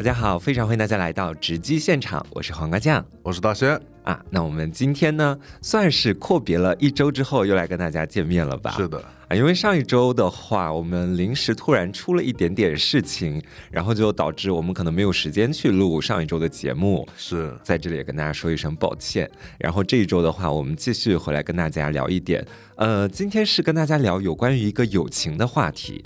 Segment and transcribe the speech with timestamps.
[0.00, 3.78] 大家好，非常欢迎大家来到直击现场，我是黄瓜酱我是大轩。
[4.02, 4.18] 啊。
[4.30, 8.70] 那我们今天呢，算是阔别了一周之后，又来跟大家见面了吧？
[8.70, 19.30] 是的，啊，因为上一周的话，我们临时突然出了一点点事情，然后就导致我们可能没有时间去录上一周的节目，是在这里也跟大家说一声抱歉。
[19.58, 22.42] 然后这一周的话，我们继续回来跟大家聊一点，
[22.76, 26.02] 呃，今天是跟大家聊有关于一个友情的话题。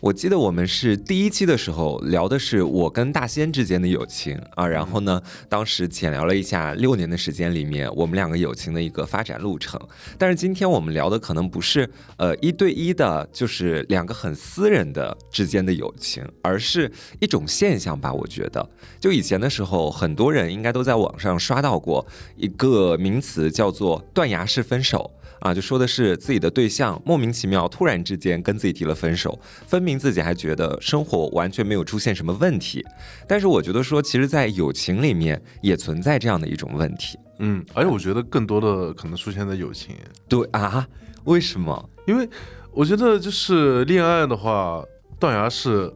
[0.00, 9.80] 我记得我们是第一期的时候聊的是我跟大仙之间的友情啊，然后呢，当时浅聊了一下六年的时间里面我们两个友情的一个发展路程。
[10.18, 11.88] 但是今天我们聊的可能不是
[12.18, 16.90] 呃一对一的，就是两个很私人的之间的友情，而是
[17.20, 18.12] 一种现象吧。
[18.12, 18.68] 我觉得，
[19.00, 25.10] 就以前的时候，很多人应该都在网上刷到过一个名词，叫做断崖式分手。
[25.44, 32.82] 啊，就说的是自己的对象莫名其妙突然之间跟自己提了分手，分明自己还觉得生活完全没有出现什么问题，
[33.28, 37.18] 但是我觉得说，其实，在友情里面也存在这样的一种问题。
[37.40, 39.94] 嗯，而且我觉得更多的可能出现在友情，
[40.26, 40.88] 对啊，
[41.24, 41.90] 为什么？
[42.06, 42.26] 因为
[42.72, 44.82] 我觉得就是恋爱的话，
[45.20, 45.92] 断崖式，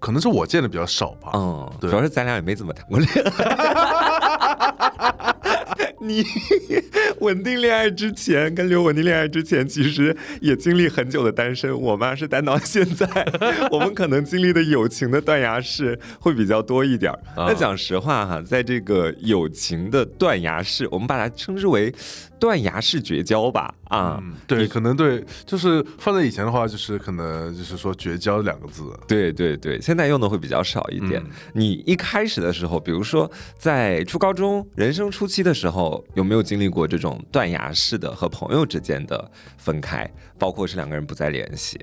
[0.00, 1.30] 可能是我见的比较少吧。
[1.34, 3.46] 嗯，对主要是咱俩也没怎么谈过恋爱。
[6.06, 6.24] 你
[7.20, 11.78] 稳定恋爱之前，跟刘稳定恋爱之前，其实也经历很久的单身。
[11.80, 13.06] 我妈是单到现在，
[13.70, 21.92] 我们可能经历的友情的断崖式会比较多一点那讲实话哈，在这个友情的断崖式，我们把它称之为
[22.38, 23.74] 断崖式绝交吧。
[23.86, 28.82] 啊，嗯，对，可能对，就是放在以前的话，就是可能就是说绝交两个字。
[29.06, 31.22] 对对对，现在用的会比较少一点。
[31.22, 41.78] 嗯你一开始的时候，比如说在初高中、人生初期的时候，有没有经历过这种断崖式的和朋友之间的分开，包括是两个人不再联系？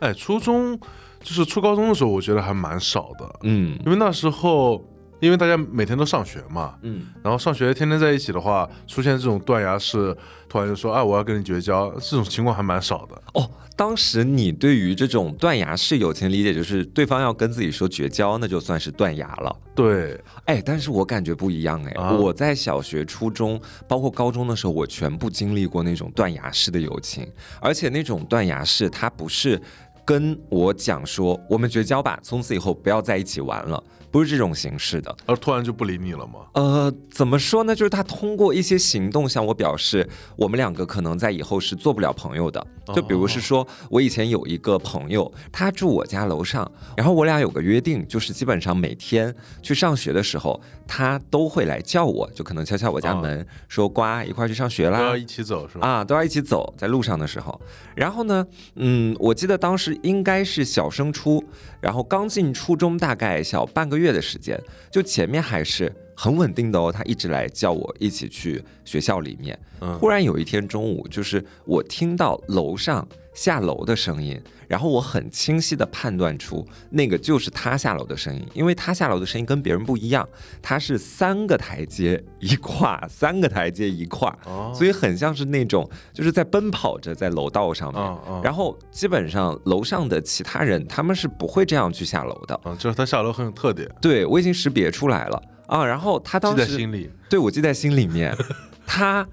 [0.00, 0.78] 哎，初中
[1.20, 4.84] 就是初高中的时候，我觉得还蛮少的，嗯因为那时候
[5.20, 10.16] 因为大家每天都上学嘛，嗯，然后上学天天在一起的话，出现这种断崖式，
[10.48, 13.22] 突然就说啊我要跟你绝交，这种情况还蛮少的。
[13.34, 19.56] 哦，当时你对于这种断崖式友情理解就是对方要跟自己说绝交，那就算是断崖了。
[19.74, 27.26] 对，哎，但是我感觉不一样哎，啊我在小学、初中，包括高中的时候，我全部经历过那种断崖式的友情，
[27.60, 29.60] 而且那种断崖式，它不是
[30.04, 35.14] 跟我讲说我们绝交吧，从此以后不要在一起玩了，不是这种形式的。
[35.26, 36.40] 而突然就不理你了吗？
[36.54, 37.74] 呃，怎么说呢？
[37.74, 42.64] 就是他通过一些行动向我表示，我们两个可能在以后是做不了朋友的。
[42.94, 55.16] 就比如是说，我以前有一个朋友，他住我家楼上，然后我俩有个约定，就是基本上每天去上学的时候，他都会来叫我，就可能敲敲我家门，说瓜一块去上学啦都要。
[55.16, 55.88] 一起走是吧？
[55.88, 57.60] 啊，都要一起走，在路上的时候。
[57.94, 61.42] 然后呢，嗯，我记得当时应该是小升初，
[61.80, 64.60] 然后刚进初中，大概小半个月的时间，
[64.90, 69.58] 就前面还是很稳定的哦，他一直来叫我一起去学校里面。
[69.80, 80.28] 嗯忽然有一天中午，就是我听到楼上下楼的声音，然后我很清晰的判断出那个就是他下楼的声音，因为他下楼的声音跟别人不一样，
[80.62, 92.60] 他是三个台阶一跨，三个台阶一跨，哦所以很像是那种就是在奔跑着在楼道上面，然后基本上楼上的其他人他们是不会这样去下楼的。
[92.64, 97.10] 嗯，就是他下楼很有特点，对我已经识别出来了啊，然后他当时在心里。
[97.28, 98.36] 对我记在心里面，
[98.86, 99.26] 他。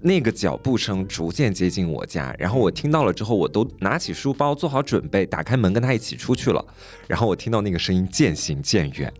[0.00, 6.64] 那个脚步声逐渐接近我家，然后我听到了之后，我都拿起书包做好准备，打开门跟他一起出去了。
[7.06, 9.12] 然后我听到那个声音渐行渐远，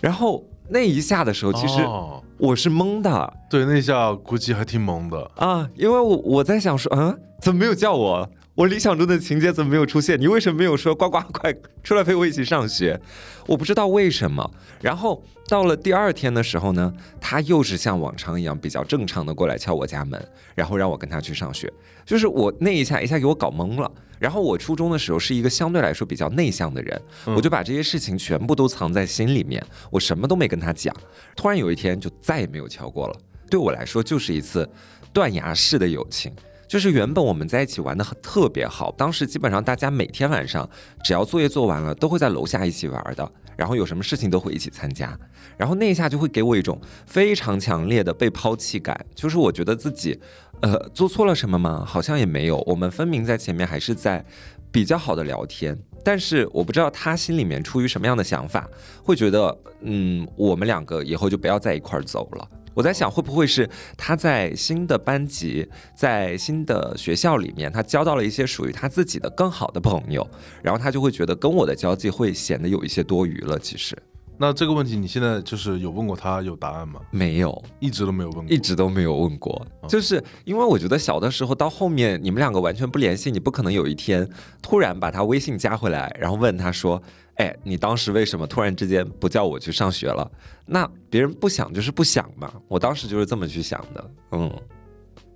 [0.00, 5.30] 然后那一下的时候，其实哦我是懵的，对那下估计还挺懵的。
[5.36, 8.30] 啊，因为我我在想说，嗯，怎么没有叫我？
[8.54, 10.20] 我理想中的情节怎么没有出现？
[10.20, 13.00] 你为什么没有说呱呱快出来陪我一起上学？
[13.46, 14.50] 我不知道为什么。
[14.82, 20.22] 然后到了第二天的时候呢，他又是像往常一样比较正常的过来敲我家门，
[20.54, 21.72] 然后让我跟他去上学。
[22.04, 23.90] 就是我那一下一下给我搞懵了。
[24.18, 30.94] 然后我初中的时候是一个相对来说比较内向的人，我就把这些事情全部都藏在心里面，我什么都没跟他讲。
[31.34, 33.16] 突然有一天就再也没有敲过了。
[33.48, 34.68] 对我来说就是一次
[35.10, 36.30] 断崖式的友情。
[36.72, 40.66] 就是原本我们在一起玩的很特别好，当时基本上大家每天晚上
[41.04, 45.14] 只要作业做完了，都会在楼下一起玩的，然后有什么事情都会一起参加，
[45.58, 50.18] 然后那一下就会给我一种非常强烈的被抛弃感，就是我觉得自己，
[50.62, 51.84] 呃，做错了什么吗？
[51.86, 54.24] 好像也没有，我们分明在前面还是在
[54.70, 58.66] 比较好的聊天，但是我不知道他心里面出于什么样的想法，
[59.04, 62.48] 会觉得，嗯，我们两个以后就不要在一块儿走了。
[62.74, 70.26] 我在想，会不会是他在新的班级，在新的学校里面，他交到了一些属于他自己的更好的朋友，
[70.62, 73.58] 然后他就会觉得跟我的交际会显得有一些多余了。
[73.58, 73.96] 其实，
[74.38, 77.00] 那这个问题你现在就是有问过他有答案吗？
[77.10, 79.52] 没有，一直都没有问过，一直都没有问过，
[79.82, 84.28] 哦就是因为我觉得小的时候到后面你们两个完全不联系，你不可能有一天
[84.62, 87.00] 突然把他微信加回来，然后问他说
[87.36, 90.30] ：“哎，你当时为什么突然之间不叫我去上学了？”
[90.66, 94.10] 那别人不想就是不想嘛，我当时就是这么去想的。
[94.32, 94.50] 嗯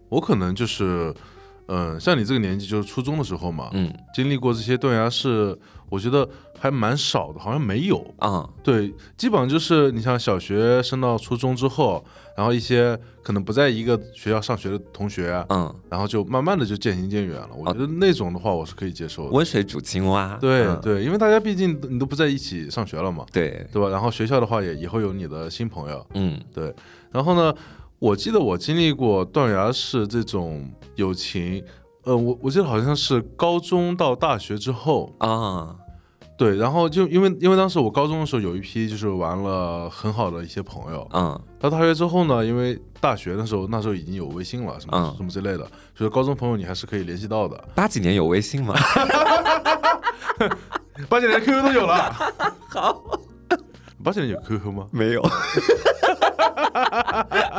[0.09, 1.13] 我可能就是，
[1.67, 5.59] 嗯、像你这个年纪就是初中的时候嘛，嗯经历过这些断崖式，
[5.89, 8.14] 我觉得还蛮少的，好像没有。
[8.19, 12.05] 啊对，基本上就是你像小学升到初中之后，
[12.37, 17.50] 然后一些可能不在一个学校上学的同学，嗯，然后就慢慢的就渐行渐远了。
[17.56, 19.31] 我觉得那种的话，我是可以接受的。
[19.31, 20.35] 温水煮青蛙。
[20.35, 23.88] 嗯对对，因为大家毕竟你都不在一起上学了嘛，对，对吧？
[23.88, 26.75] 然后学校的话也也会有你的新朋友，嗯对。
[27.11, 27.55] 然后呢，
[27.99, 31.64] 我记得我经历过断崖式这种友情，
[32.05, 35.75] 呃，我我记得好像是高中到大学之后，啊
[36.38, 47.56] 对，然后就因为因为当时我高中的时候有一批就是玩了很好的一些朋友，嗯到大学之后呢，因为大学的时候那时候已经有微信了，什么、嗯什么之类的，就是高中朋友你还是可以联系到的。
[47.75, 48.75] 八几年有微信吗？
[51.09, 52.12] 八几年 QQ 都有了，
[52.69, 53.03] 好，
[54.05, 54.87] 八几年有 QQ 吗？
[54.91, 55.23] 没有。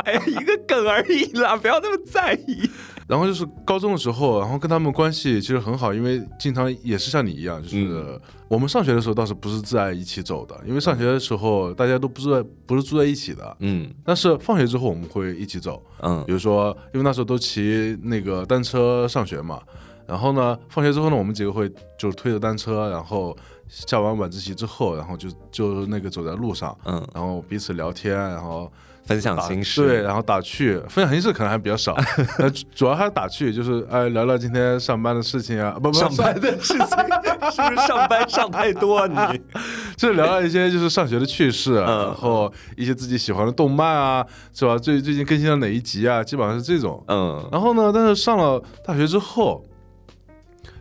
[0.05, 2.69] 哎呀，一个梗而已啦，不要那么在意。
[3.07, 8.19] 然后就是高中的时候，然后跟他们关系其实很好，因为经常也是像你一样，就是、嗯。
[8.49, 13.89] 我们上学的时候倒是不是在一起走的，因为上学的时候大家都不住在不是住在一起的，嗯。
[14.03, 16.23] 但是放学之后我们会一起走，嗯。
[16.25, 19.61] 比如说因为那时候都骑那个单车上学嘛，
[20.05, 23.35] 然后呢放学之后呢，我们几个会就是推着单车，然后
[23.67, 28.71] 下完晚自习之后，然后就就那个走在路上，嗯，然后彼此聊天，然后
[29.07, 29.85] 分享心事。
[29.87, 31.95] 对，然后打趣，分享心事可能还比较少，
[32.39, 39.41] 呃，主主要还是打趣，就是哎聊聊今天上班的事情啊，不不上班的事情是不是上班 上太多啊你？
[39.95, 44.77] 就是聊聊一些就是上学的趣事，啊嗯然后一些自己喜欢的动漫啊，是吧？
[44.77, 46.23] 最最近更新了哪一集啊？
[46.23, 47.03] 基本上是这种。
[47.07, 49.63] 嗯然后呢，但是上了大学之后，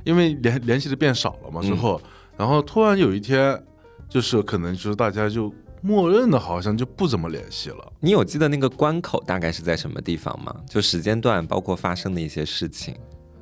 [0.04, 2.00] 因为联联系的变少了嘛，之后，
[2.36, 3.62] 然后突然有一天，
[4.08, 5.52] 就是可能就是大家就
[5.82, 7.92] 默认的好像就不怎么联系了。
[8.00, 10.54] 你有记得那个关口大概是在什么地方吗？
[10.68, 12.96] 就时间段，包括发生的一些事情。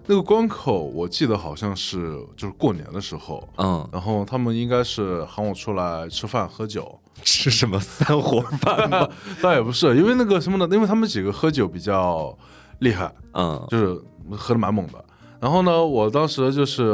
[0.06, 9.08] 那个关口，我记得好像是就是过年的时候，嗯，然后他们应该是喊我出来吃饭喝酒， 吃什么三伙饭吗？
[9.40, 10.68] 倒也不是，因为那个什么呢？
[10.74, 12.36] 因为他们几个喝酒比较
[12.80, 13.98] 厉害，嗯就是
[14.32, 15.02] 喝的蛮猛的。
[15.40, 16.92] 然后呢，我当时就是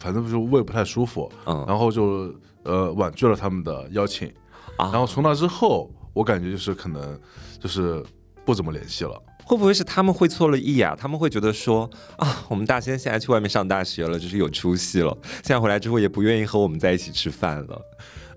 [0.00, 2.34] 反正就是胃不太舒服，嗯，然后就
[2.64, 4.28] 呃婉拒了他们的邀请。
[4.82, 7.18] 啊然后从那之后，我感觉就是可能
[7.60, 8.04] 就是
[8.44, 9.20] 不怎么联系了。
[9.44, 10.96] 会不会是他们会错了意啊？
[10.98, 17.80] 他们会觉得说啊，我们大仙现在去外面上大学了，就是有出息了，现在回来之后也不愿意和我们在一起吃饭了。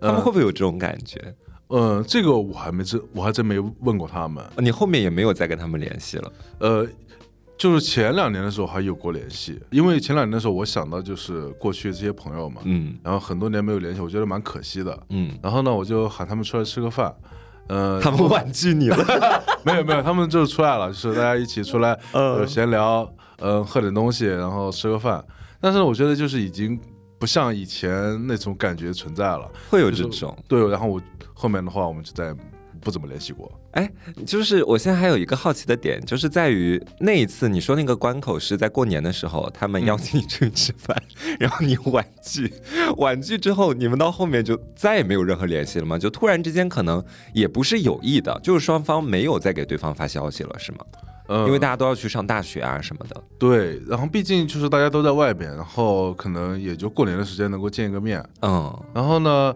[0.01, 1.35] 他们会不会有这种感觉？
[1.69, 4.43] 嗯、这个我还没真我还真没问过他们。
[4.57, 6.31] 你后面也没有再跟他们联系了。
[6.59, 6.87] 呃，
[7.57, 14.97] 就是前两年的时候还有过联系，因为前两年的时候我想到就是过去这些朋友嘛，嗯然后很多年没有联系，我觉得蛮可惜的。
[15.09, 17.13] 嗯，然后呢，我就喊他们出来吃个饭。
[17.67, 18.97] 呃， 他们忘记你了。
[19.65, 25.23] 没有没有，他们就出来了，就是大家一起出来呃嗯闲聊，嗯、喝点东西，然后吃个饭。
[25.59, 26.79] 但是我觉得就是已经
[27.17, 27.91] 不像以前
[28.27, 29.49] 那种感觉存在了。
[29.69, 30.37] 会有就是这种。
[30.47, 31.01] 对，然后我
[31.33, 32.35] 后面的话我们就再也
[32.79, 33.51] 不怎么联系过。
[33.75, 33.89] 哎，
[34.25, 40.95] 就是我现在还有一个好奇的点，就是在于那一次你说那个关口是在过年的时候，他们邀请你出去吃饭，
[41.39, 42.51] 然后你婉拒，
[42.97, 45.97] 婉拒之后，你们到后面就再也没有任何联系了吗？
[45.99, 47.03] 就突然之间可能
[47.33, 50.77] 也不是有意的，就是双方没有再给对方发消息了，是吗？
[51.27, 53.23] 嗯，因为大家都要去上大学啊什么的。
[53.39, 58.23] 对，然后毕竟就是大家都在外边，然后可能也就过年的时间能够见一个面。
[58.41, 59.51] 嗯然后呢，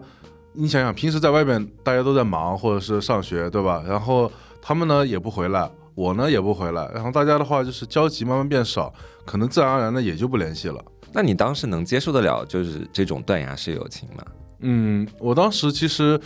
[0.60, 3.82] 你想想，平时在外面大家都在忙或者是上学，对吧？
[3.88, 8.92] 然后他们呢也不回来，我呢也不回来，然后大家的话就是交集慢慢变少，
[9.24, 10.78] 可能自然而然的也就不联系了。
[11.14, 14.22] 那你当时能接受得了就是这种断崖式友情吗？
[14.58, 16.20] 嗯，我当时其实，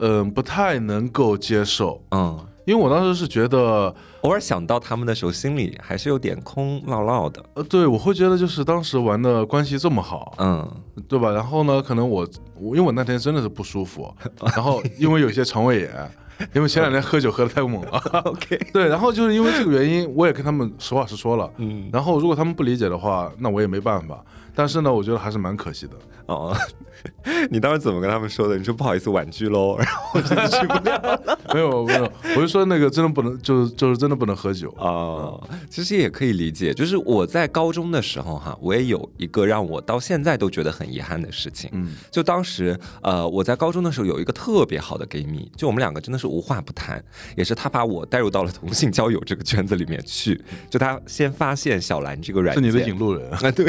[0.00, 7.44] 嗯、不太能够接受，嗯，因为我当时是觉得，偶尔想到他们的时候，心里还是有点空落落的。
[7.54, 10.68] 呃，对我会觉得就是当时玩的关系这么好，嗯
[11.08, 11.30] 对吧？
[11.30, 14.12] 然后呢，可能我我因为我那天真的是不舒服，
[14.54, 16.10] 然后因为有些肠胃炎，
[16.54, 17.98] 因为前两天喝酒喝的太猛了。
[18.24, 21.50] OK，对，然后就是因为这个原因，我也跟他们实话实说了。
[21.56, 24.24] 嗯，然后如果他们不理解的话，那我也没办法。
[24.54, 25.92] 但是呢，我觉得还是蛮可惜的。
[26.26, 26.56] 哦，
[27.50, 28.56] 你当时怎么跟他们说的？
[28.56, 31.38] 你说不好意思婉拒喽， 然后我真的去不了。
[31.52, 34.72] 没有没有，我就说那个真的不能，就是就是真的不能喝酒。
[34.78, 41.68] 哦，其实也可以理解，就是我在高中的时候哈，我也有一个让我到现在都觉得很遗憾的事情。
[41.72, 47.02] 嗯，就当时呃，我在高中的时候有一个特别好的闺蜜，就我们两个真的是无话不谈，
[47.36, 50.40] 也是她把我带入到了同性交友这个圈子里面去。
[50.70, 53.28] 就她先发现小兰这个软件，是你的引路人。
[53.32, 53.66] 啊， 对，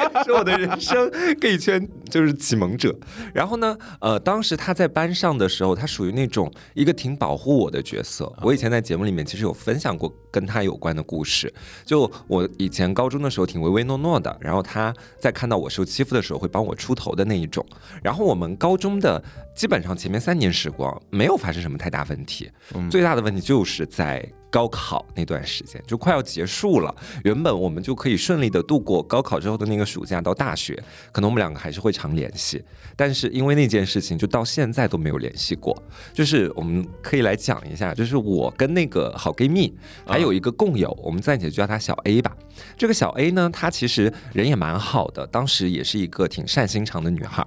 [0.24, 2.94] 是我的人生 gay 圈就是启蒙者。
[3.32, 8.32] 然后呢，呃，当时他在班上的时候，他属于那种一个挺保护我的角色。
[8.42, 11.52] 我以前在节目里面其实有分享过跟他有关的故事。
[11.84, 17.64] 就我以前高中的时候挺唯唯诺诺的，然后他在看到我受欺负的时候会帮我出头的那一种。
[18.02, 19.22] 然后我们高中的
[19.54, 22.50] 基本上前面三年时光没有发生什么太大问题，
[22.90, 24.26] 最大的问题就是在。
[24.52, 26.94] 高考那段时间就快要结束了，
[27.24, 30.74] 原本我们就可以顺利的度过高考之后的那个暑假到大学，
[31.10, 32.62] 可能我们两个还是会常联系，
[32.94, 35.74] 但是因为那件事情，就到现在都没有联系过。
[36.12, 39.74] 就是我们可以来讲一下，就是我跟那个好闺蜜
[40.06, 42.36] 还有一个共友，我们暂且就叫她小 A 吧。
[42.76, 47.42] 这个小 A 呢，她其实人也蛮好的，当时也是一个挺善心肠的女孩。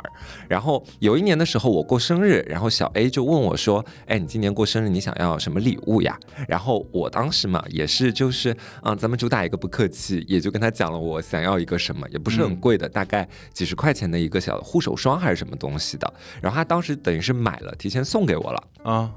[0.50, 6.20] 然后有一年的时候，我过生日，然后小 A 就问我说：“哎，你今年过生日，你想要什么礼物呀？”
[6.50, 16.14] 然后我当时嘛，也是就是，嗯，咱们主打一个不客气，也就跟他讲了我想要一个什么，也不是很贵的，大概几十块钱的一个小护手霜还是什么东西的。
[16.42, 18.64] 然后他当时等于是买了，提前送给我了。
[18.84, 19.12] 啊，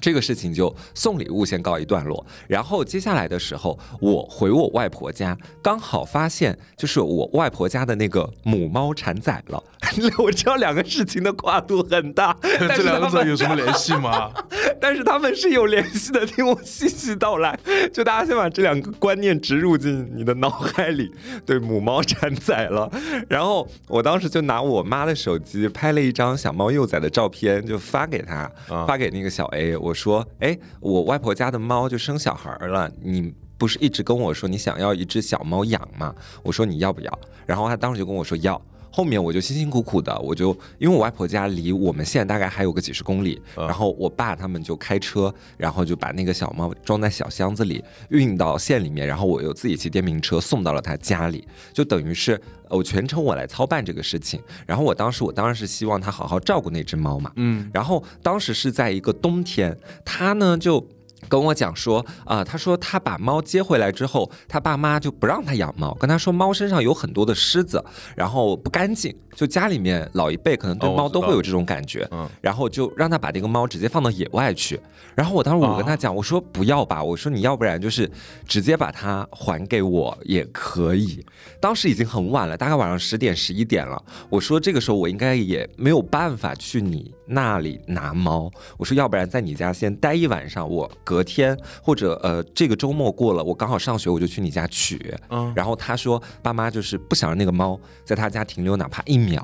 [0.00, 9.62] 这个事情就送礼物先告一段落，然后接下来的时候，我回我外婆家，刚好发现就是我外婆家的那个母猫产崽了。
[10.18, 14.30] 我知道两个事情的跨度很大，但 这两个是他们字有什么联系吗？
[14.80, 17.58] 但是他们是有联系的，听我细细道来。
[17.92, 21.10] 就大家先把这两个观念植入进你的脑海里。
[21.46, 22.90] 对，母猫产崽了，
[23.28, 29.76] 然后我当时就拿我妈的手机拍了一张小猫幼崽的照片，就发给她，啊发给那个小 A。
[29.84, 33.34] 我说，哎，我外婆家的猫就生小孩了，你。
[33.56, 36.12] 不是一直跟我说你想要一只小猫养吗？
[36.42, 37.18] 我说你要不要？
[37.46, 38.60] 然后他当时就跟我说要。
[38.94, 54.40] 后面我就辛辛苦苦的，我就因为我外婆家离我们县大概还有个几十公里，嗯然后我爸他们就开车，然后就把那个小猫装在小箱子里运到县里面，然后我又自己骑电瓶车送到了他家里，就等于是呃我全程我来操办这个事情。
[54.64, 60.86] 然后我当时我当然是希望他好好照顾那只猫嘛，嗯，然后当时是在一个冬天，他呢就。
[61.28, 67.84] 跟我讲说啊、他说他把猫接回来之后，他爸妈就不让他养猫，跟他说猫身上有很多的虱子，
[68.16, 69.14] 然后不干净。
[69.34, 74.78] 就家里面老一辈可能对猫都会有这种感觉，嗯然后就让他把这个猫直接放到野外去。
[75.16, 78.08] 然后我当时我跟他讲，我说不要吧，我说你要不然就是
[78.46, 81.24] 直接把它还给我也可以。
[81.60, 84.00] 当时已经很晚了，大概晚上十点十一点了。
[84.30, 88.50] 我说这个时候我应该也没有办法去你那里拿猫。
[88.76, 95.14] 我说要不然在你家先待一晚上，我隔天或者呃这个周末过了，我刚好上学我就去你家取。
[95.30, 99.42] 嗯然后他说爸妈就是不想让那个猫在他家停留哪怕一秒。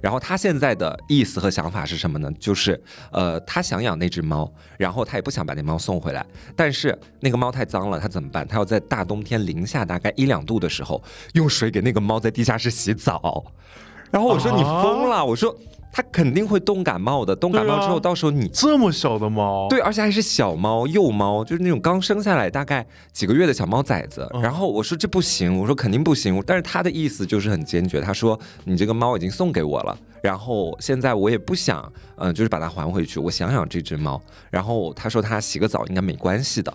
[0.00, 2.30] 然后他现在的意思和想法是什么呢？
[2.38, 8.46] 就是呃，他想养那只猫，然后他也不想把那猫送回来，但是那个猫太脏了，他怎么办？
[8.46, 13.44] 他要在大冬天零下大概一两度的时候，用水给那个猫在地下室洗澡。
[14.12, 15.52] 然后我说啊你疯了，我说
[15.90, 24.28] 它肯定会冻感冒的，冻感冒之后，啊到时候你这么小的猫，对，而且还是小猫、幼猫，就是那种刚生下来大概几个月的小猫崽子。
[24.34, 26.42] 嗯然后我说这不行，我说肯定不行。
[26.46, 34.20] 但是他的意思就是很坚决，他说你这个猫已经送给我了，然后现在我也不想，嗯、就是把它还回去，我想养这只猫。
[34.50, 36.72] 然后他说他洗个澡应该没关系的。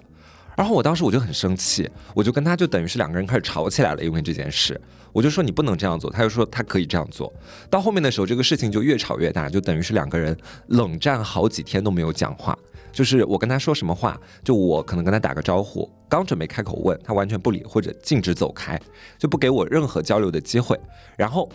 [0.55, 4.79] 然后我当时我就很生气，我就跟他就等于是两个人开始吵起来了，因为这件事，
[5.11, 7.31] 我就说你不能这样做，他就说他可以这样做。
[7.69, 12.57] 到后面的时候，这个事情就越吵越大，就等于是两个人冷战好几天都没有讲话。
[12.91, 18.79] 就是我跟他说什么话，就我可能跟他打个招呼，刚准备开口问，他完全不理或者径直走开，
[19.17, 20.79] 就不给我任何交流的机会。
[21.17, 21.49] 然后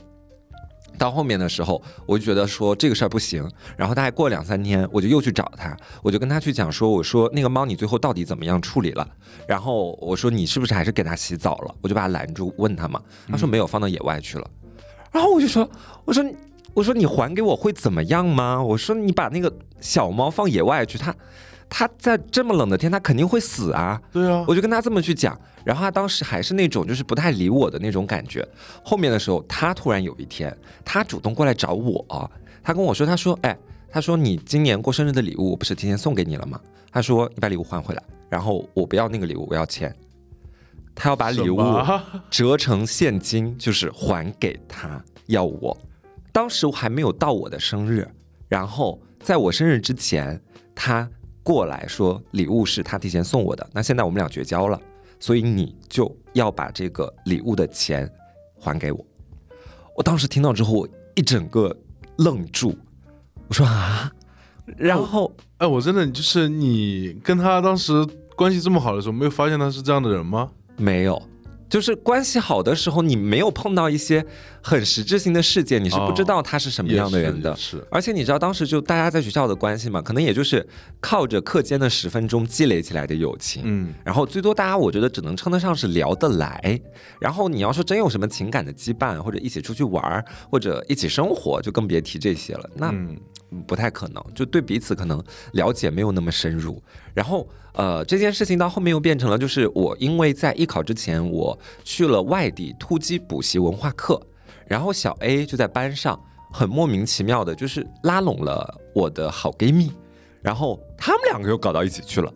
[0.99, 9.09] 到后面的时候，我就觉得说这个事儿不行，然后大概过两三天，我就又去找他，我就跟他去讲说，我说那个猫你最后到底怎么样处理了？
[9.47, 11.75] 然后我说你是不是还是给它洗澡了？
[11.81, 14.51] 我就把他拦住问他嘛，他说没有，放到野外去了。
[15.13, 15.67] 然后我就说，
[16.05, 16.25] 我说
[16.75, 18.63] 我说你还给我会怎么样吗？
[18.63, 21.15] 我说你把那个小猫放野外去，它
[21.69, 24.01] 它在这么冷的天，他肯定会死啊。
[24.13, 28.47] 对啊，我就跟他这么去讲，然后他当时还是那种就是不太理我的那种感觉。
[28.83, 32.31] 后面的时候，他突然有一天，他主动过来找我，
[32.63, 33.57] 他跟我说，他说，哎。
[33.91, 36.61] 他说你今年过生日的礼物我不是提前送给你了吗？
[36.93, 39.97] 他说你把礼物还回来，然后我不要那个礼物，我要钱。
[40.95, 41.59] 他要把礼物
[42.29, 45.75] 折成现金，就是还给他，要我。
[46.33, 48.07] 当时我还没有到我的生日，
[48.47, 50.39] 然后在我生日之前，
[50.75, 51.09] 他
[51.49, 54.79] 过来说礼物是他提前送我的，那现在我们俩绝交了，
[55.19, 58.07] 所以你就要把这个礼物的钱
[58.61, 59.03] 还给我。
[59.97, 61.75] 我当时听到之后，我一整个
[62.17, 62.77] 愣住，
[63.47, 64.13] 我说啊，
[64.77, 70.51] 然后哎，我真的就是你跟他当时关系这么好的时候，没有发现他是这样的人吗？
[70.77, 71.23] 没有，
[71.69, 74.25] 就是关系好的时候，你没有碰到一些
[74.63, 77.51] 很实质性的事件，你是不知道他是什么样的人的。
[77.51, 80.67] 也是，是而且你知道，当时就大家在学校的关系嘛，可能也就是
[81.01, 83.63] 靠着课间的十分钟积累起来的友情。
[83.65, 86.81] 嗯，然后最多大家我觉得只能称得上是聊得来，
[87.21, 92.71] 然后你要说真有什么情感的羁绊，或者一起出去玩儿，或者一起生活，就更别提这些了。
[92.75, 93.17] 那嗯
[93.67, 96.83] 不太可能，就对彼此可能了解没有那么深入。
[97.15, 104.21] 然后呃，这件事情到后面又变成了，就是我因为在艺考之前，我去了外地突击补习文化课，
[104.67, 106.21] 然后小 A 就在班上
[106.53, 109.93] 很莫名其妙的，就是拉拢了我的好闺蜜，
[110.43, 112.33] 然后他们两个又搞到一起去了。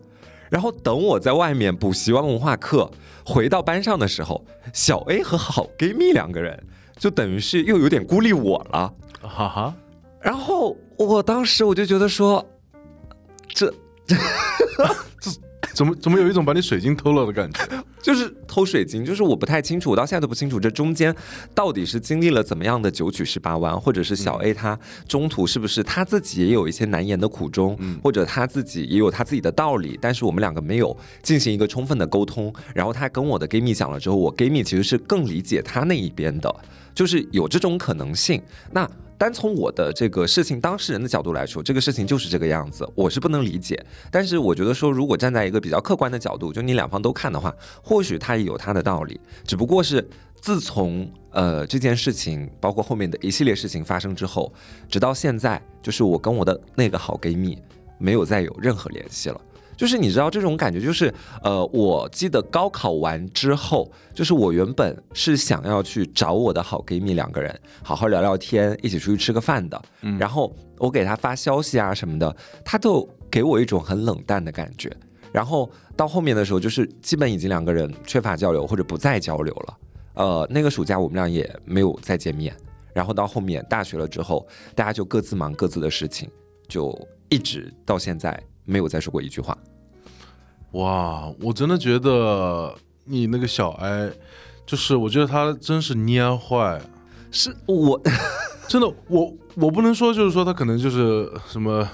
[0.49, 2.89] 然后等我在外面补习完文化课，
[3.25, 6.63] 回到班上的时候，小 A 和好闺蜜两个人
[6.95, 8.93] 就等于是又有点孤立我了。
[9.21, 9.75] 哈哈，
[10.21, 12.45] 然后我当时我就觉得说，
[13.49, 13.73] 这
[14.05, 14.15] 这
[15.73, 17.59] 怎么怎么有一种把你水晶偷了的感觉？
[18.03, 21.15] 就是偷水晶，就是我不太清楚，我到现在都不清楚这中间
[21.55, 36.53] 到底是经历了怎么样的九曲十八弯，或者是小 A 他中途是不是他自己也有一些难言的苦衷，或者他自己也有他自己的道理，但是我们两个没有进行一个充分的沟通，然后他跟我的 gay 蜜讲了之后，我 gay 蜜其实是更理解他那一边的，
[36.93, 38.39] 就是有这种可能性。
[38.71, 38.87] 那
[39.23, 43.81] 单从我的这个事情当事人的角度来说，这个事情就是这个样子，我是不能理解。
[44.11, 49.17] 但是我觉得说，如果站在一个比较客观的角度，就你两方都看的话，或许他也有他的道理。
[49.47, 50.05] 只不过是
[50.41, 54.51] 自从呃这件事情，包括后面的一系列事情发生之后，
[54.89, 57.57] 直到现在，就是我跟我的那个好闺蜜
[57.97, 59.39] 没有再有任何联系了。
[59.75, 61.13] 就是你知道这种感觉，就是
[61.43, 69.81] 呃，我记得高考完之后，就是我原本是想要去找我的好闺蜜两个人好好聊聊天，一起出去吃个饭的。
[70.19, 74.91] 然后我给她发消息啊什么的，她都给我一种很冷淡的感觉。
[75.31, 79.77] 然后到后面的时候，就是基本已经两个人缺乏交流或者不再交流了。
[80.13, 82.55] 呃，那个暑假我们俩也没有再见面。
[82.93, 86.29] 然后到后面大学了之后，大家就各自忙各自的事情，
[86.67, 86.95] 就
[87.29, 89.57] 一直到现在没有再说过一句话。
[90.71, 92.73] 哇，我真的觉得
[93.05, 94.11] 你那个小哀
[94.65, 96.81] 就是我觉得他真是蔫坏，
[97.31, 98.01] 是我，
[98.67, 101.87] 真的，我我不能说就是说他可能就是什么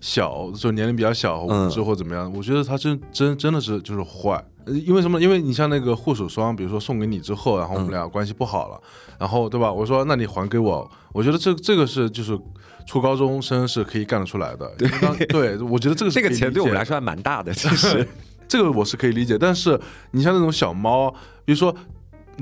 [0.00, 4.44] 小，就年龄比较小嗯之后怎么样，我觉得他真真真的是就是坏。
[4.68, 5.20] 呃因为什么？
[5.20, 8.80] 因为你像那个护手霜，比如说送给你之后，然后我们俩关系不好了，
[9.18, 9.72] 然后对吧？
[9.72, 12.38] 我说那你还给我，我觉得这这个是就是
[12.86, 14.70] 初高中生是可以干得出来的。
[14.78, 18.06] 对，对，我觉得这个是 这个钱对我们来说还蛮大的，其实。
[18.48, 19.78] 这个我是可以理解，但是
[20.12, 21.10] 你像那种小猫，
[21.44, 21.74] 比如说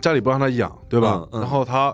[0.00, 1.14] 家里不让它养，对吧？
[1.16, 1.92] 嗯嗯然后它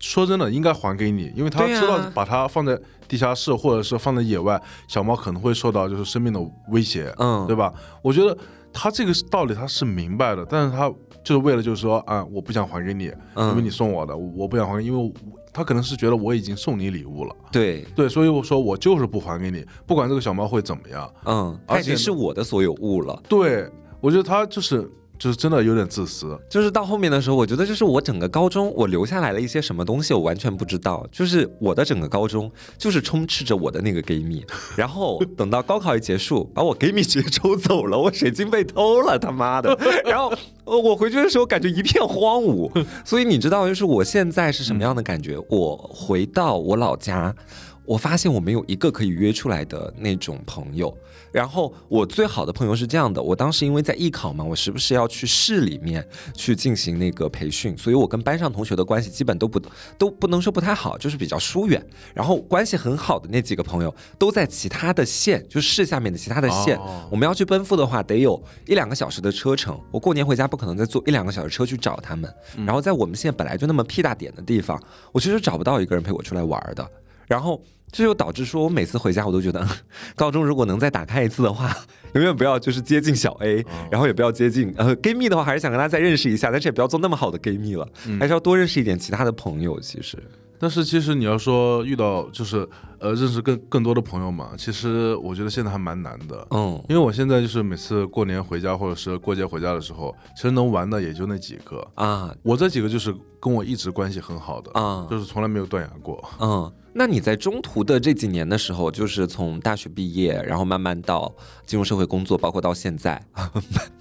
[0.00, 7.72] 说真的应该还给你，因为它知道把它放在地下室或者是放在野外，小猫可能会受到就是生命的威胁，嗯对吧？
[8.02, 8.36] 我觉得
[8.74, 15.12] 他这个道理他是明白的，但是他就是为了就是说啊，我不想还给你，嗯因为你送我的，我我不想还给你，因为
[15.52, 21.08] 他可能是觉得我已经送你礼物了，对，对，所以我说我就是不还给你，不管这个小猫会怎么样。
[21.24, 23.22] 嗯，它而且呢已经是我的所有物了。
[23.28, 26.38] 对，我觉得他就是就是真的有点自私。
[26.48, 31.06] 就是到后面的时候，我觉得就是我整个高中我留下来了一些什么东西，我完全不知道。
[31.10, 34.44] 就是我的整个高中就是充斥着我的那个 gay 蜜，
[34.76, 39.76] 然后等到高考一结束，把我 gay 蜜直接抽走了，我水晶被偷了，他妈的！
[40.04, 40.32] 然后
[40.64, 42.70] 呃我回去的时候感觉一片荒芜，
[43.04, 45.38] 所以你知道，就是我现在是什么样的感觉？
[45.48, 47.34] 我回到我老家。
[47.84, 50.96] 我发现我没有一个可以约出来的那种朋友，
[51.30, 59.60] 然后我最好的朋友是这样的，我当时因为在艺考嘛，我时不时要去市里面去进行那个培训，所以我跟班上同学的关系基本都不
[59.98, 61.84] 都不能说不太好，就是比较疏远。
[62.14, 69.78] 然后关系很好的那几个朋友都在其他的县，就市下面的其他的县，哦我们要去奔赴的话，得有一两个小时的车程。
[69.90, 72.32] 我过年回家不可能再坐一两个小时车去找他们，
[72.64, 74.80] 然后在我们县本来就那么屁大点的地方，
[75.12, 76.90] 我其实找不到一个人陪我出来玩的。
[77.26, 79.68] 然后这就导致说，我每次回家我都觉得，嗯
[80.16, 81.76] 高中如果能再打开一次的话，
[82.14, 89.78] 永远不要就是接近小 A，、然后也不要接近呃 gay 蜜的话，还是想跟他再认识一下，但是也不要做那么好的 gay 蜜了，还是要多认识一点其他的朋友。
[89.80, 90.18] 其实，
[90.58, 92.68] 但是其实你要说遇到就是
[93.04, 96.46] 呃认识更更多的朋友嘛，其实我觉得现在还蛮难的。
[96.50, 101.86] 嗯因为我现在就是每次过年回家或者是过节回家的时候，其实能玩的也就那几个。
[101.96, 106.24] 啊我这几个就是跟我一直关系很好的，啊就是从来没有断崖过。
[106.40, 111.30] 嗯，那你在中途的这几年的时候，就是从大学毕业，然后慢慢到
[111.66, 113.52] 进入社会工作，包括到现在， 蛮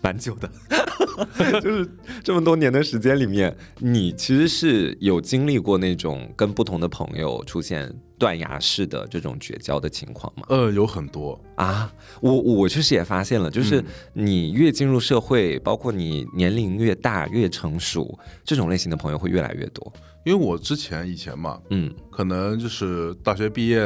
[0.02, 0.50] 蛮久的，
[1.60, 1.90] 就是
[2.24, 10.46] 这么多年的时间里面，你其实是有经历过那种跟不同的朋友出现断崖式的这种绝交的情况吗？
[10.48, 13.86] 呃，有很多，啊，我我确实也发现了，就是嗯
[14.26, 19.92] 你越进入社会，包括你年龄越大越成熟，这种类型的朋友会越来越多。
[20.26, 23.84] 因为我之前以前嘛，嗯可能就是大学毕业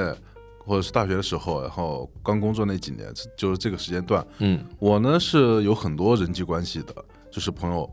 [0.64, 6.94] 或者是大学的时候，然后刚工作那几年，就是这个时间段，嗯我呢是有很多人际关系的，
[7.32, 7.90] 就是朋友。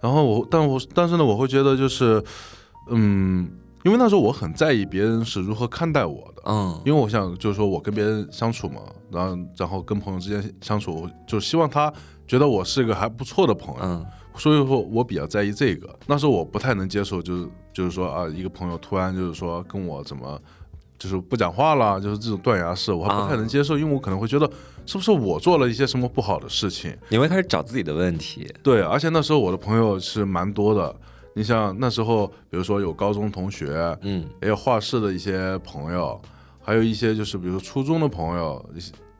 [0.00, 2.22] 然后我，但我但是呢，我会觉得就是，
[2.88, 3.50] 嗯，
[3.88, 11.90] 因为那时候我很在意别人是如何看待我的，嗯因为我想就是说我跟别人相处嘛，然后然后跟朋友之间相处，我就希望他
[12.26, 13.80] 觉得我是一个还不错的朋友。
[13.82, 15.88] 嗯所以说我比较在意这个。
[16.06, 20.38] 那时候我不太能接受，就是就是说啊，一个朋友突然就是说跟我怎么。
[20.96, 24.50] 就是不讲话了，就是这种断崖式，我还不太能接受，因为我可能会觉得
[24.84, 26.92] 是不是我做了一些什么不好的事情。
[27.08, 28.52] 你会开始找自己的问题。
[28.64, 30.92] 对，而且那时候我的朋友是蛮多的，
[31.38, 36.20] 你像那时候，比如说有高中同学，嗯也有画室的一些朋友，
[36.60, 38.68] 还有一些就是比如说初中的朋友，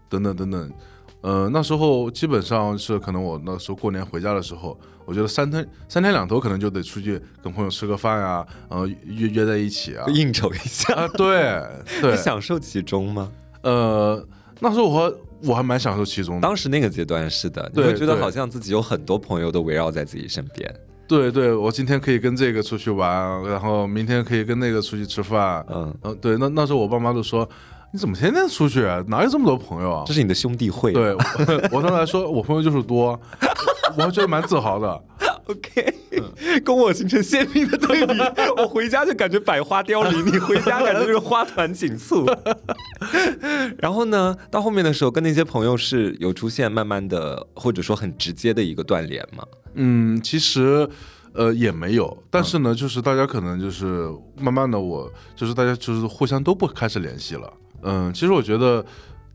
[0.08, 0.72] 等等等等。
[1.20, 11.62] 呃，那时候基本上是可能我那时候过年回家的时候，我觉得三天三天两头可能就得出去跟朋友吃个饭呀、呃约约在一起啊应酬一下，啊，对
[12.02, 13.30] 对你，享受其中吗？
[13.62, 14.26] 呃，
[14.58, 15.14] 那时候我还
[15.50, 20.72] 我还蛮享受其中的，当时那个阶段是的，你会觉得好像自己有很多朋友都围绕在自己身边。
[21.08, 27.48] 对对，我今天可以跟这个出去玩，然后明天可以跟那个出去吃饭，嗯，嗯，对，那那时候我爸妈就说，
[27.92, 29.02] 你怎么天天出去啊？
[29.08, 30.12] 哪有这么多朋友啊这？
[30.12, 30.92] 是你的兄弟会。
[30.92, 31.20] 对，我
[31.72, 33.18] 我当时还说我朋友就是多，
[33.96, 35.02] 我还觉得蛮自豪的。
[35.48, 35.94] ，OK，
[36.64, 38.14] 跟我形成鲜明的对比。
[38.56, 42.26] 我回家就感觉百花凋零， 你回家感觉就是花团锦簇。
[43.78, 49.42] 然后呢，到后面的时候，跟那些朋友是有出现慢慢的，或者说很直接的一个断联吗？
[49.74, 50.88] 嗯，其实
[51.32, 57.52] 呃也没有，但是呢，就是大家可能就是慢慢的，我就是大家就是互相都不开始联系了。
[57.82, 58.84] 嗯，其实我觉得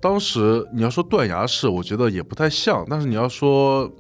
[0.01, 3.91] 当时你要说断崖式，我觉得也不太像，但是你要说。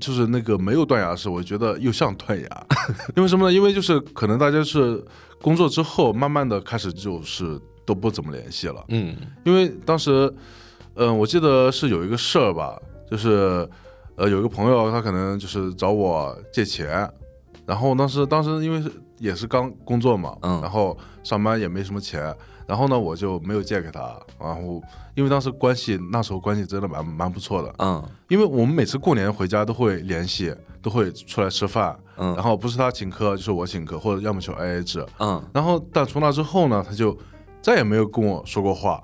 [0.00, 2.66] 就是那个没有断崖式，我觉得又像断崖，
[3.16, 3.52] 因为什么呢？
[3.52, 5.04] 因为就是可能大家是
[5.40, 8.84] 工作之后，慢慢的开始就是都不怎么联系了。
[8.88, 10.32] 嗯因为当时，
[10.94, 12.76] 嗯、我记得是有一个事儿吧，
[13.10, 13.68] 就是
[14.16, 17.08] 呃，有一个朋友他可能就是找我借钱，
[17.66, 22.34] 然后当时当时因为是也是刚工作嘛，嗯然后上班也没什么钱，
[22.68, 24.80] 然后呢我就没有借给他，然后
[25.14, 28.04] 因为当时关系那时候关系真的蛮蛮不错的，嗯。
[28.28, 32.34] 因为我们每次过年回家都会联系，都会出来吃饭，嗯。
[32.34, 35.42] 然后不是他请客就是我请客，或者要么就 A A 制，嗯。
[35.52, 37.16] 然后但从那之后呢，他就
[37.62, 39.02] 再也没有跟我说过话。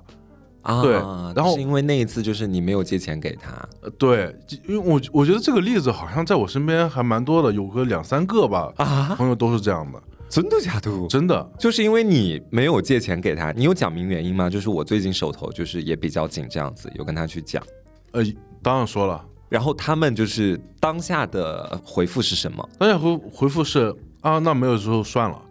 [0.61, 0.93] 啊，对
[1.35, 3.51] 然后是因为那一次就是你没有借钱给他，
[3.81, 4.35] 呃，对，
[4.67, 10.91] 因为我我觉得这个例子好像在我身边还蛮多的，有个两三个吧，啊，朋友都是这样的，真的假的？
[11.07, 11.51] 真的。
[11.59, 14.49] 就是因为你没有借钱给他，你有讲明原因吗？
[14.49, 17.63] 就是我最近手头就是也比较紧，这样子有跟他去讲，
[18.11, 18.23] 呃，
[18.61, 25.41] 当然说了，然后他们就是当下的回复是什么当下回回复是啊，那没有之后算了，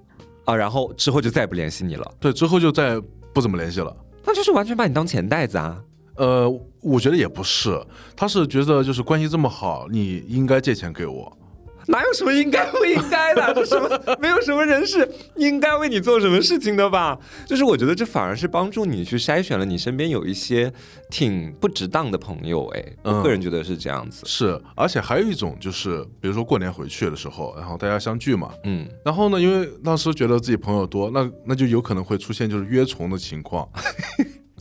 [0.45, 0.55] 啊？
[0.55, 3.01] 然后之后就再也不联系你了，对，之后就再
[3.33, 3.97] 不怎么联系了。
[4.25, 5.79] 那就是完全把你当钱袋子啊！
[6.17, 6.49] 呃，
[6.81, 7.79] 我觉得也不是，
[8.17, 11.37] 他是觉得就是关系这么好，你应该借钱给我。
[11.87, 13.55] 哪有什么应该不应该的？
[13.55, 17.19] 这什么没有什么人是应该为你做什么事情的吧？
[17.47, 20.73] 就是我觉得这反而是帮助你去筛选了你身边有一些
[21.11, 22.67] 挺不值当的朋友。
[22.69, 24.25] 哎，我嗯个人觉得是这样子。
[24.27, 33.69] 是，而且还有一种就是，比如说过年回去的时候，然后大家相聚嘛，嗯，然后呢，因为当时觉得自己朋友多，那那就有可能会出现就是约重的情况，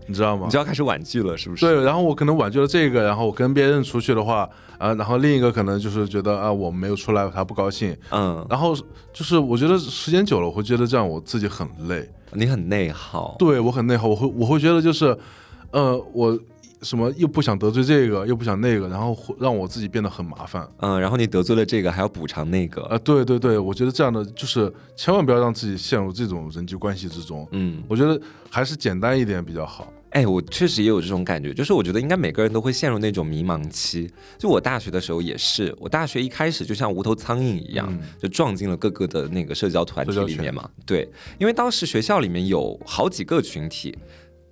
[0.07, 0.59] 你知道吗你就？
[0.59, 1.65] 要开始婉拒了，是不是？
[1.65, 8.75] 对，然后我可能婉拒了这个，然后我跟别人出去的话，啊，然后另一个可能就是觉得啊，我没有出来，他不高兴，嗯，然后
[9.11, 13.35] 就是我觉得时间久了，我会觉得这样我自己很累，你很内耗。
[13.39, 15.17] 对我很内耗，我会我会觉得就是，
[15.71, 16.37] 呃，我
[16.83, 20.67] 什么又不想得罪这个，又不想那个，然后会让我自己变得很麻烦。
[20.77, 22.83] 嗯，然后你得罪了这个，还要补偿那个。
[22.83, 27.47] 啊、对对对，我觉得这样的就是千万不要让自己陷入这种人际关系之中。
[27.51, 28.19] 嗯，我觉得
[28.49, 29.91] 还是简单一点比较好。
[30.09, 34.07] 哎，我确实也有这种感觉，就是我觉得应该每个人都会陷入那种迷茫期。
[34.37, 40.69] 就我大学的时候也是，我大学一开始就像无头苍蝇一样，嗯就撞进了各个的那个社交团体里面嘛。
[40.85, 43.97] 对，因为当时学校里面有好几个群体。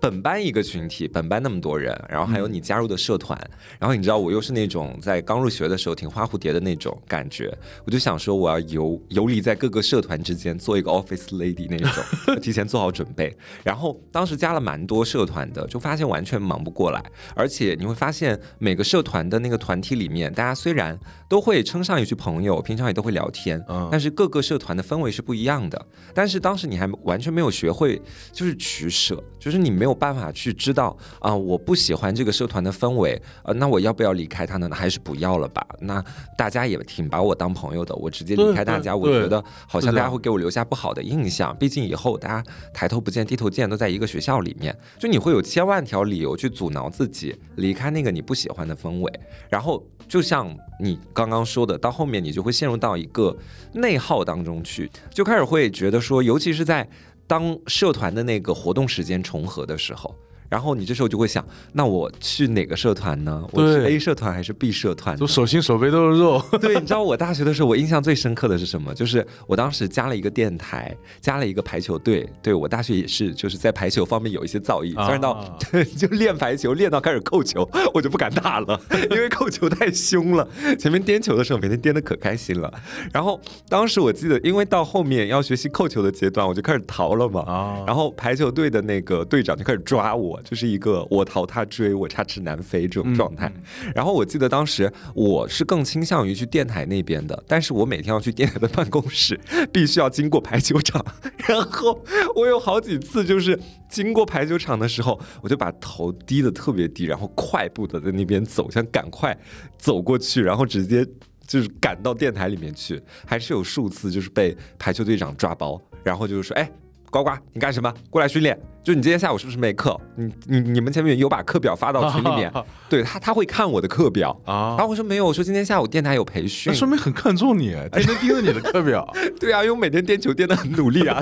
[0.02, 3.40] 本班一个群体，本班那么多人，然后还有你加入的社团，
[3.80, 12.04] 然后你知道我又是那种在刚入学的时候挺花蝴蝶的那种感觉，我就想说我要游游离在各个社团之间，做一个 office lady 那种，
[12.42, 13.32] 提前做好准备。
[13.64, 17.04] 然后当时加了蛮多社团的，就发现完全忙不过来，
[17.36, 25.86] 而且你会发现每个社团的那个团体里面，大家虽然都会称上一句朋友，平常也都会聊天，嗯但是各个社团的氛围是不一样的。
[26.12, 28.02] 但是当时你还完全没有学会，
[28.34, 34.70] 就是取舍，就是你没有办法去知道啊、我不喜欢这个社团的氛围，呃，那我要不要离开他呢？
[34.72, 35.66] 还是不要了吧？
[35.80, 36.04] 那
[36.38, 41.56] 大家也挺把我当朋友的，我直接离开大家，我觉得好像大家会给我留下不好的印象。
[41.58, 49.20] 毕竟以后大家抬头不见低头见，都在一个学校里面，就你会有千万条理由去阻挠自己离开那个你不喜欢的氛围。
[49.50, 53.36] 然后就像你刚刚说的，到后面你就会陷入到一个
[53.74, 56.88] 内耗当中去，就开始会觉得说，尤其是在
[57.32, 60.14] 当社团的那个活动时间重合的时候。
[60.52, 63.42] 然后你这时候就会想，那我去哪个社团呢？
[63.54, 65.20] 我去 A 社团还是 B 社团呢？
[65.22, 66.44] 就手心手背都是肉。
[66.60, 68.94] 对，你知道我大学的时候，我印象最深刻的是什么？
[68.94, 72.30] 就是我当时加了一个电台，加了一个排球队。
[72.44, 74.94] 对我大学也是，就是在排球方面有一些造诣。
[75.06, 75.58] 虽然到、 啊
[75.98, 78.78] 就练排球，练到开始扣球，我就不敢打了，
[79.10, 80.46] 因为扣球太凶了。
[80.78, 82.70] 前面颠球的时候，每天颠的可开心了。
[83.14, 87.42] 然后当时我记得，因为到后面要学习扣球的阶段，我就开始逃了嘛。
[87.42, 93.52] 啊然后排球队的那个队长就开始抓我，就是一个我逃他追，我插翅难飞这种状态。
[93.96, 99.40] 然后我记得当时我是更倾向于去电台那边的，但是我每天要去电台的办公室，
[99.72, 101.06] 必须要经过排球场。
[101.48, 102.04] 然后
[102.36, 109.38] 我有好几次就是经过排球场的时候，我就把头低的特别低，然后快步的在那边走，想赶快
[109.78, 111.06] 走过去，然后直接。
[111.48, 116.72] 就是赶到电台里面去，还是有数次就是被排球队长抓包，然后就是说，哎，
[117.12, 117.94] 呱呱，你干什么？
[118.10, 118.58] 过来训练。
[118.84, 119.96] 就你今天下午是不是没课？
[120.16, 122.52] 你你你们前面有把课表发到群里面，
[122.90, 129.08] 对他他会看我的课表啊然后我说没有，我说今天下午电台有培训那，说明很看重你， 天天盯着你的课表。
[129.40, 131.22] 对啊，因为我每天颠球颠的很努力啊，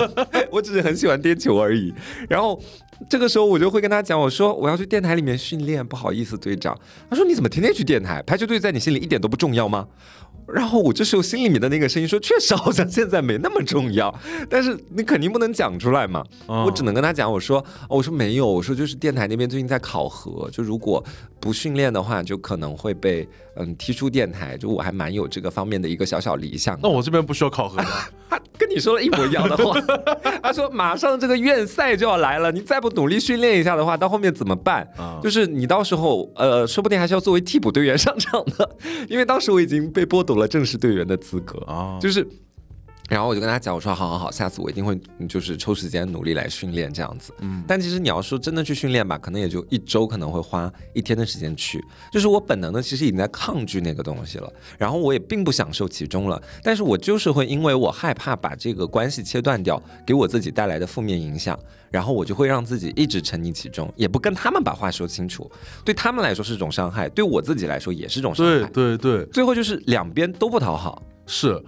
[0.50, 1.92] 我只是很喜欢颠球而已。
[2.30, 2.58] 然后
[3.10, 6.74] 这个时候我就会跟他讲，我说我要去电台里面训练，不好意思，队长。
[7.10, 8.22] 他说你怎么天天去电台？
[8.22, 9.86] 排球队在你心里一点都不重要吗？
[10.52, 14.12] 然后我这时候心里面的那个声音说，确实好像现在没那么重要，
[14.48, 16.24] 但是你肯定不能讲出来嘛。
[16.46, 17.58] 哦我只能跟他讲，我说、
[17.88, 21.02] 哦我说没有，我说就是电台那边最近在考核，就如果
[21.38, 23.28] 不训练的话，就可能会被
[23.60, 24.56] 嗯踢出电台。
[24.56, 26.78] 就我还蛮有这个方面的一个小小理想。
[26.82, 27.90] 那我这边不需要考核吗。
[28.30, 29.80] 他跟你说了一模一样的话，
[30.42, 34.86] 他说马上这个院赛就要来了，你再不努力训练一下的话，到后面怎么办？
[34.96, 38.76] 啊就是你到时候呃，说不定还是要作为替补队员上场的，
[39.08, 42.26] 因为当时我已经被剥夺了正式队员的资格啊就是。
[43.10, 44.96] 然后我就跟他讲，我说好好好，下次我一定会
[45.28, 47.34] 就是抽时间努力来训练这样子。
[47.40, 51.84] 嗯但其实你要说真的去训练吧，可能也就一周，可能会花一天的时间去。
[52.12, 56.40] 就是我本能的其实已经在抗拒那个东西了，然后我也并不享受其中了。
[56.62, 61.58] 但是我就是会因为我害怕把这个关系切断掉，给我自己带来的负面影响，
[61.90, 65.50] 然后我就会让自己一直沉溺其中，也不跟他们把话说清楚。
[65.84, 68.70] 对他们来说是种伤害，对我自己来说也是种伤害对害。
[68.70, 71.02] 对对，最后就是两边都不讨好。
[71.26, 71.62] 是，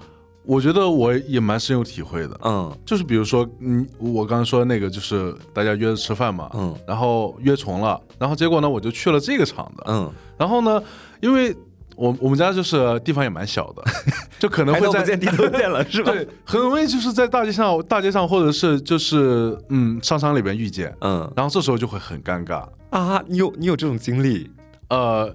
[0.44, 2.40] 我觉得我也蛮深有体会的。
[2.44, 10.82] 嗯就是比如说，嗯，我刚刚说的那个，就是大家约着吃饭嘛，嗯然后约重了，然后结果呢，我就去了这个场子，嗯，然后呢，
[11.20, 11.54] 因为
[11.94, 13.82] 我我们家就是地方也蛮小的，
[14.40, 16.10] 就可能会在见低头见了， 是吧？
[16.10, 22.66] 对，很容易就是在大街上、大街上，或者是就是嗯商场里边遇见，嗯然后这时候就会很尴尬。
[22.90, 24.50] 啊，你有你有这种经历，
[24.88, 25.34] 呃，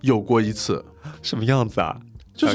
[0.00, 0.84] 有过一次，
[1.22, 1.96] 什么样子啊？
[2.38, 2.54] 就是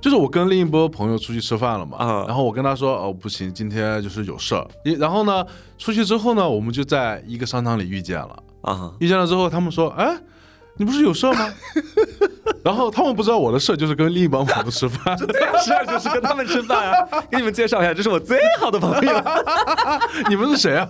[0.00, 2.24] 就是我跟另一波朋友出去吃饭了嘛，啊。
[2.26, 4.66] 然后我跟他说哦不行，今天就是有事儿，
[4.98, 5.46] 然后呢
[5.78, 10.18] 出去之后呢，我们就在一个商场里遇见了，啊，遇见了之后，他们说哎。
[10.80, 11.46] 你不是有事儿吗？
[12.64, 15.14] 然后他们不知道我的事儿就是跟另一帮朋友吃饭，
[15.62, 17.06] 十二就是跟他们吃饭啊。
[17.30, 19.22] 给你们介绍一下，这是我最好的朋友，
[20.30, 20.88] 你们是谁啊？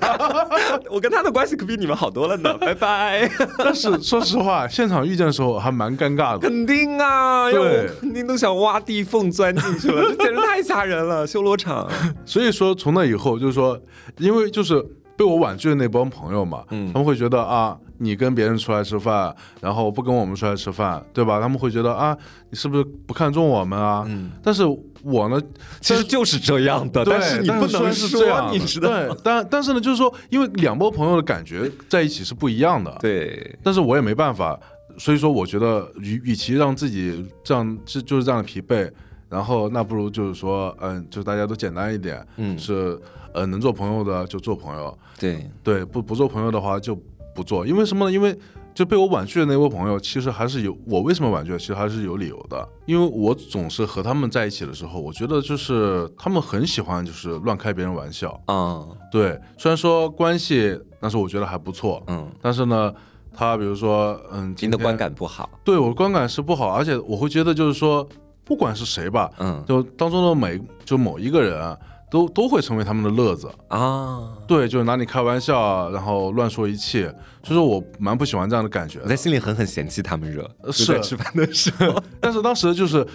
[0.89, 2.57] 我跟他的关系可比你们好多了呢。
[2.61, 3.29] 拜拜。
[3.59, 6.49] 但是说实话，现场遇见的时候还蛮尴尬的。
[6.49, 11.89] 肯定啊，要对我肯定都想挖地缝钻进去了，这简直太吓人了，修罗场。
[12.25, 13.77] 所以说从那以后，就是说，
[14.19, 14.81] 因为就是
[15.17, 21.39] 被我婉拒的那帮朋友嘛，嗯他们会觉得啊，你跟别人出来吃饭，然后不跟我们出来吃饭，对吧？
[21.39, 22.17] 他们会觉得啊，
[22.49, 24.05] 你是不是不看重我们啊？
[24.09, 24.65] 嗯，但是
[25.03, 25.39] 我呢，
[25.83, 28.97] 其实就是这样的，对，但是你不能虽然是这样说，的你知道吗？
[28.97, 34.59] 对，但但是呢，就是说，因为两波朋友的感觉在一起是不一样的，，对，但是我也没办法，
[34.97, 38.91] 所以说，我觉得与与其让自己这样就就是这样的疲惫。
[39.29, 42.99] 然后那不如就是说，嗯，就大家都简单一点，嗯是
[43.33, 47.01] 呃，能做朋友的就做朋友，对，对，不不做朋友的话就
[47.35, 47.67] 不做。
[47.67, 48.13] 因为什么呢？
[48.13, 48.37] 因为
[48.73, 52.67] 就被我婉拒的那位朋友，其实还是有我为什么婉拒，其实还是有理由的。
[52.87, 58.41] 因为我总是和他们在一起的时候，我觉得就是他们很喜欢就是乱开别人玩笑。
[58.47, 62.03] 啊，对，虽然说关系，但是我觉得还不错。
[62.07, 62.95] 嗯，但是呢，
[63.35, 68.09] 他比如说，嗯，您的观感不好，对我的观感是不好，而且我会觉得就是说，
[68.45, 71.77] 不管是谁吧，嗯就当中的每就某一个人啊，
[72.11, 73.49] 都都会成为他们的乐子。
[73.69, 77.03] 啊，对，就是拿你开玩笑啊，然后乱说一气，
[77.43, 79.05] 所以说我蛮不喜欢这样的感觉的。
[79.05, 83.07] 我在心里狠狠嫌弃他们热，是吃饭的时候， 但是当时就是，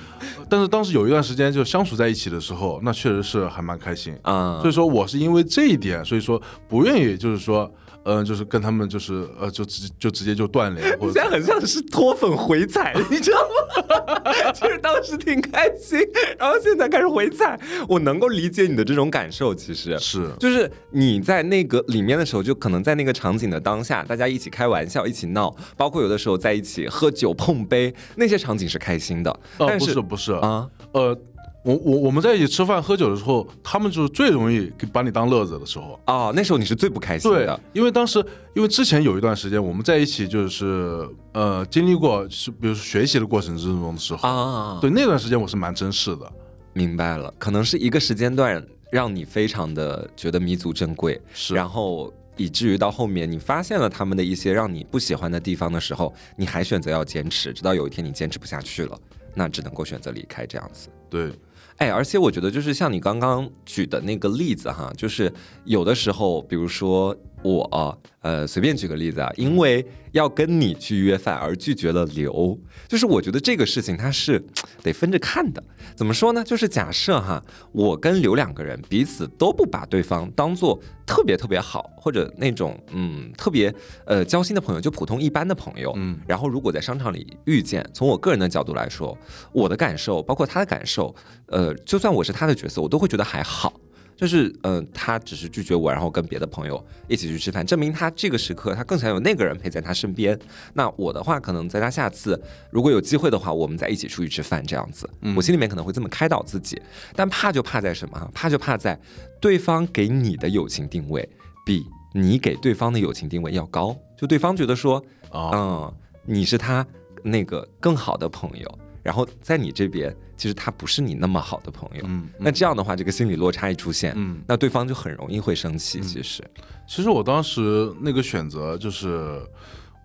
[0.49, 4.17] 但是当时有一段时间就相处在一起的时候，那确实是还蛮开心。
[4.21, 7.69] 啊所以说我是因为这一点，所以说不愿意，就是说，
[8.05, 14.21] 嗯、就是跟他们就是呃，就直就直接就断联，或者 现在很像是脱粉回踩，你知道吗？
[14.53, 15.99] 就是当时挺开心，
[16.37, 17.59] 然后现在开始回踩。
[17.89, 29.31] 我能够理解你的这种感受，其实是就是你在那个里面的时候，就可能在那个场景的当下，大家一起开玩笑，一起闹，包括有的时候在一起喝酒碰杯，那些场景是开心的。
[29.57, 31.17] 呃但不是不是啊，呃，
[31.65, 35.99] 我我我们在一起吃饭喝酒的时候，他们就是最容易给把你当乐子的时候。
[36.05, 38.23] 哦，那时候你是最不开心对的。，因为当时
[38.53, 46.31] 因为之前有一段时间我们在一起，就是呃经历过是比如说学习的过程之中的时候，啊，对那段时间我是蛮珍视的。
[46.73, 58.95] 明白了，可能是一个时间段让你非常的觉得弥足珍贵，是然后以至于到后面你发现了他们的一些让你不喜欢的地方的时候，你还选择要坚持，直到有一天你坚持不下去了，
[59.33, 60.89] 那只能够选择离开这样子。
[61.09, 61.31] 对，
[61.77, 65.31] 哎，而且我觉得就是像你刚刚举的那个例子哈，就是
[65.65, 74.43] 有的时候，比如说我呃随便举个例子啊，因为要跟你去约饭而拒绝了刘，就是我觉得这个事情它是
[74.81, 75.63] 得分着看的。
[75.95, 76.43] 怎么说呢？
[76.43, 83.73] 就是假设哈，我跟刘两个人彼此都不把对方当做特别特别好，或者那种嗯特别
[84.05, 89.15] 呃交心的朋友，就普通一般的朋友，嗯然后如果在商场里遇见，从我个人的角度来说，
[89.53, 91.13] 我的感受包括他的感受，
[91.45, 93.71] 呃，就算我是他的角色，我都会觉得还好。
[94.15, 100.39] 就是，嗯、呃，他只是拒绝我，然后跟别的朋友一起去吃饭，证明他这个时刻他更想有那个人陪在他身边。
[100.73, 105.09] 那我的话，可能在他下次如果有机会的话，我们再一起出去吃饭这样子。
[105.35, 106.81] 我心里面可能会这么开导自己，
[107.15, 108.31] 但怕就怕在什么？
[108.33, 108.99] 怕就怕在
[109.41, 111.27] 对方给你的友情定位
[111.65, 116.87] 比你给对方的友情定位要高，就对方觉得说，啊、嗯，你是他
[117.21, 122.03] 那个更好的朋友，然后在你这边，其实他不是你那么好的朋友。
[122.07, 124.41] 嗯，那这样的话，这个心理落差一出现，嗯。
[124.47, 126.01] 那对方就很容易会生气。
[126.01, 126.43] 其实，
[126.87, 129.39] 其实我当时那个选择就是，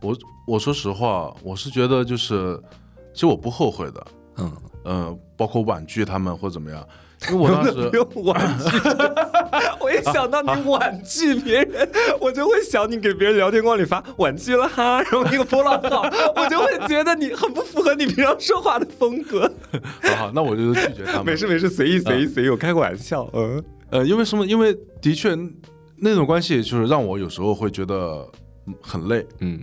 [0.03, 0.15] 我
[0.47, 2.63] 我说实话，我是觉得就是，
[3.15, 6.87] 其实我不后悔的，嗯，嗯、包括婉拒他们或怎么样，
[7.29, 8.65] 因为我当时不用婉拒，
[9.79, 16.03] 我一想到你婉拒别人，我就会想你给别人聊天框里发婉拒了哈，然后一个波浪号，
[16.35, 19.51] 我就会觉得你很不符合你平常说话的风格。
[20.03, 21.27] 好好，那我就拒绝他们。
[21.27, 23.29] 没事没事，随意随意随意，我开个玩笑。
[23.35, 24.47] 嗯，呃，因为什么？
[24.47, 25.37] 因为的确
[25.97, 28.27] 那种关系就是让我有时候会觉得
[28.67, 29.61] 嗯很累，嗯，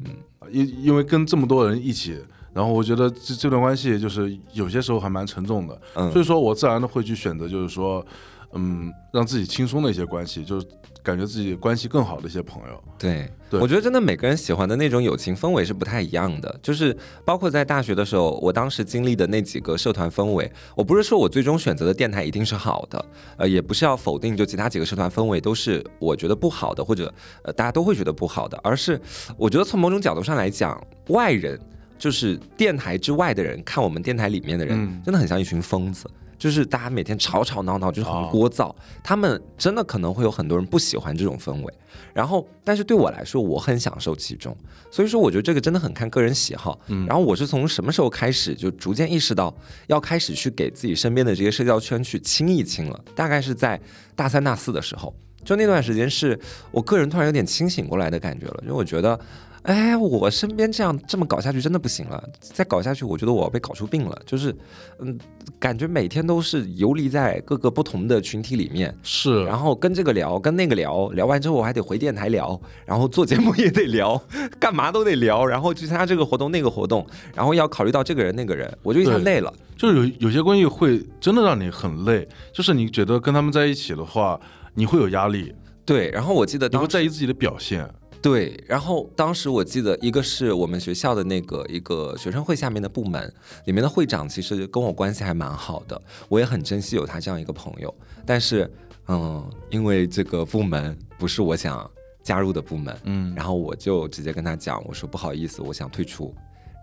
[0.52, 2.20] 因因为跟这么多人一起，
[2.53, 8.05] 然后我觉得这这段关系就是有些时候还蛮沉重的，嗯所以说我自然的会去选择，就是说，
[8.53, 10.65] 嗯，让自己轻松的一些关系，就是
[11.03, 12.83] 感觉自己关系更好的一些朋友。
[12.97, 16.60] 对，对我觉得真的每个人喜欢的那种友情氛围是不太一样的。
[16.62, 23.05] 就是包括在大学的时候，我当时经历的那几个社团氛围，我不是说我最终选择的电台一定是好的，
[23.38, 28.99] 呃，也不是要否定就其他几个社团氛围都是我觉得不好的，或者呃大家都会觉得不好的，而是
[29.38, 31.57] 我觉得从某种角度上来讲，外人
[31.97, 36.10] 就是电台之外的人看我们电台里面的人，嗯真的很像一群疯子。
[36.39, 38.71] 就是大家每天吵吵闹闹，就是很哦聒噪。
[39.03, 41.73] 他们真的可能会有很多人不喜欢这种氛围，
[42.13, 44.55] 然后，但是对我来说，我很享受其中。
[44.91, 46.79] 所以说，我觉得这个真的很看个人喜好。
[46.89, 49.51] 嗯然后我是从什么时候开始就逐渐意识到
[49.88, 53.03] 要开始去给自己身边的这些社交圈去清一清了？
[53.15, 53.81] 大概是在
[54.15, 55.12] 大三、大四的时候，
[55.43, 59.19] 就那段时间是我个人突然有点清醒过来的感觉了，因为我觉得。
[59.67, 64.17] 哎，我身边这样这么搞下去真的不行了，再搞下去，我觉得我要被搞出病了。
[64.25, 64.56] 就是，
[64.99, 65.19] 嗯，
[65.60, 74.17] 感觉每天都是游离在各个不同的群体里面，是，然后跟这个聊，跟那个聊，聊完之后我还得回电台聊，然后做节目也得聊，
[74.58, 79.53] 干嘛都得聊，然后去参加这个活动那个活动，然后要考虑到这个人那个人，我就一下累了。
[79.76, 84.39] 就是有有些关系会真的让你很累，就是你觉得跟他们在一起的话，
[84.76, 85.53] 你会有压力，
[85.86, 87.86] 对，然后我记得你会在意自己的表现。
[88.22, 93.32] 对，然后当时我记得一个是我们学校的那个一个学生会下面的部门
[93.65, 97.93] 里面的会长，其实跟我关系还蛮好的，我也很珍惜有他这样一个朋友。
[98.26, 98.70] 但是，
[99.07, 101.89] 嗯，因为这个部门不是我想
[102.24, 106.34] 加入的部门，嗯，然后我就直接跟他讲，我说不好意思，我想退出。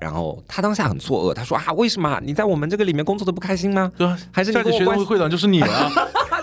[0.01, 3.91] 然后他当下很错愕，他说啊，为什么你在我们这个里面工作的不开心吗？
[3.97, 4.97] 对啊，还是你下届学生？
[4.97, 5.91] 会会长就是你了。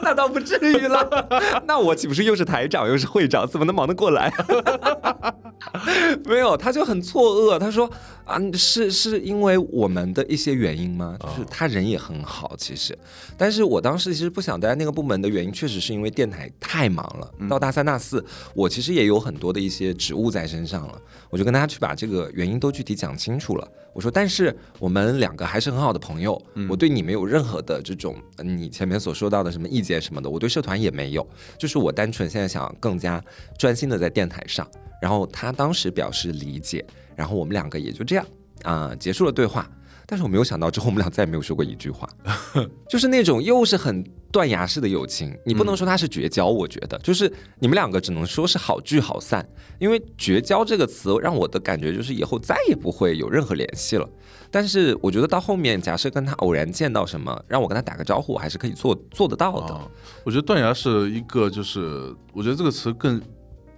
[0.02, 1.28] 那倒不至于了，
[1.68, 4.32] 那我岂不是又是台长又是会长，怎么能忙得过来？
[6.26, 7.90] 没有，他就很错愕，他说
[8.26, 11.18] 啊，是是因为我们的一些原因吗？
[11.22, 12.98] 就是他人也很好，其实，
[13.38, 17.32] 但是我当时其实不想待在那个部门的原因，确实是因为电台太忙了。
[17.50, 18.24] 到大三大四，
[18.54, 21.00] 我其实也有很多的一些职务在身上了，
[21.30, 23.68] 我就跟大家去把这个原因都具体讲清楚了。
[23.94, 31.28] 我说，但是我们两个还是很好的朋友，我对你没有任何的这种呃你前面所说到的什么意见什么的，我对社团也没有，
[31.58, 33.22] 就是我单纯现在想更加
[33.58, 34.66] 专心的在电台上。
[35.02, 36.86] 然后他当时表示理解，
[37.16, 38.26] 然后我们两个也就这样
[38.62, 39.70] 啊、结束了对话。
[40.06, 42.08] 但是我没有想到，之后我们俩再也没有说过一句话，
[42.90, 45.34] 就是那种又是很断崖式的友情。
[45.46, 49.48] 你不能说它是绝交，我觉得就是你们两个只能说是好聚好散。
[49.80, 54.08] 因为绝交这个词让我的感觉就是以后再也不会有任何联系了。
[54.52, 59.74] 但是我觉得到后面，假设跟他偶然见到什么，让我跟他打个招呼，我还是可以做做得到的。
[59.74, 59.88] 啊，
[60.26, 63.20] 我觉得断崖是一个，就是我觉得这个词更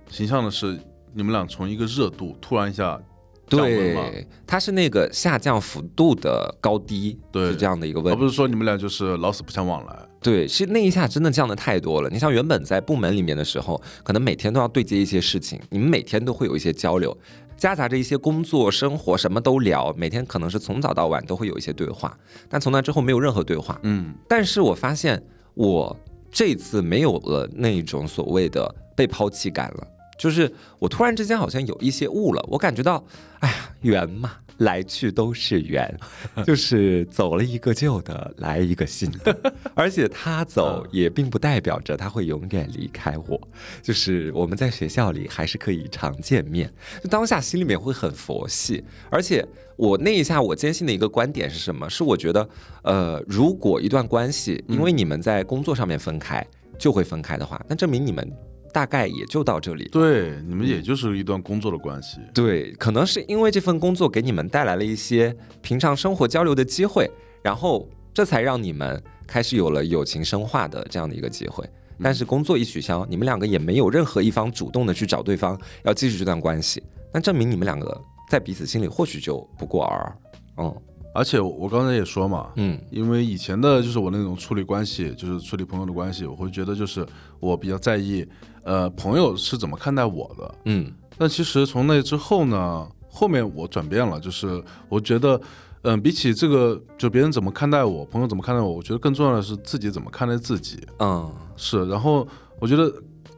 [0.09, 0.77] 形象的是
[1.13, 2.99] 你们俩从一个热度突然一下
[3.47, 8.17] 降温嘛，对，它是那个下降幅度的高低，对是这样的一个问题。
[8.17, 9.99] 而不是说你们俩就是老死不相往来。
[10.21, 12.09] 对，是那一下真的降的太多了。
[12.09, 17.15] 你像原本在部门里面的时候，可能每天都要对接一些事情，你们每天都会有一些交流，
[17.57, 22.17] 夹杂着一些工作、生活，什么都聊，每天可能是从早到晚都会有一些对话。
[22.49, 23.79] 但从那之后没有任何对话。
[23.83, 25.21] 嗯，但是我发现
[25.53, 25.95] 我
[26.31, 29.87] 这次没有了那种所谓的被抛弃感了，
[30.17, 33.03] 就是我突然之间好像有一些悟了，我感觉到，
[33.39, 35.97] 哎呀，缘嘛，来去都是缘，
[36.45, 43.39] 就是走了一个旧的，来一个新的， 而且他走也并不代表着他会永远离开我，
[43.81, 46.71] 就是我们在学校里还是可以常见面，
[47.03, 49.45] 就当下心里面会很佛系，而且
[49.75, 51.89] 我那一下我坚信的一个观点是什么？
[51.89, 52.47] 是我觉得，
[52.83, 56.45] 呃，如果一段关系因为你们在工作上面分开
[56.77, 58.31] 就会分开的话，那证明你们
[58.73, 59.87] 大概也就到这里。
[59.91, 62.17] 对，你们也就是一段工作的关系。
[62.33, 67.09] 对，可能是因为这份工作给你们带来了一些平常生活交流的机会，
[67.43, 71.63] 然后这才让你们开始有了友情深化的这样的一个机会。
[72.01, 76.81] 但是工作一取消，你们两个也没有任何一方主动的去找对方要继续这段关系，
[77.13, 80.17] 那证明你们两个在彼此心里或许就不过尔尔。
[80.57, 80.75] 嗯
[81.15, 87.05] 而且我刚才也说嘛，嗯因为以前的就是我那种处理关系，就是处理朋友的关系，我会觉得就是
[87.39, 88.27] 我比较在意，
[88.63, 90.55] 呃，朋友是怎么看待我的。
[90.65, 95.39] 嗯但其实从那之后呢，后面我转变了，就是我觉得，
[95.83, 100.79] 嗯、比起这个，就别人怎么看待我，朋友怎么看待我，我觉得更重要的是自己怎么看待自己。
[100.97, 102.27] 嗯是，然后
[102.59, 102.91] 我觉得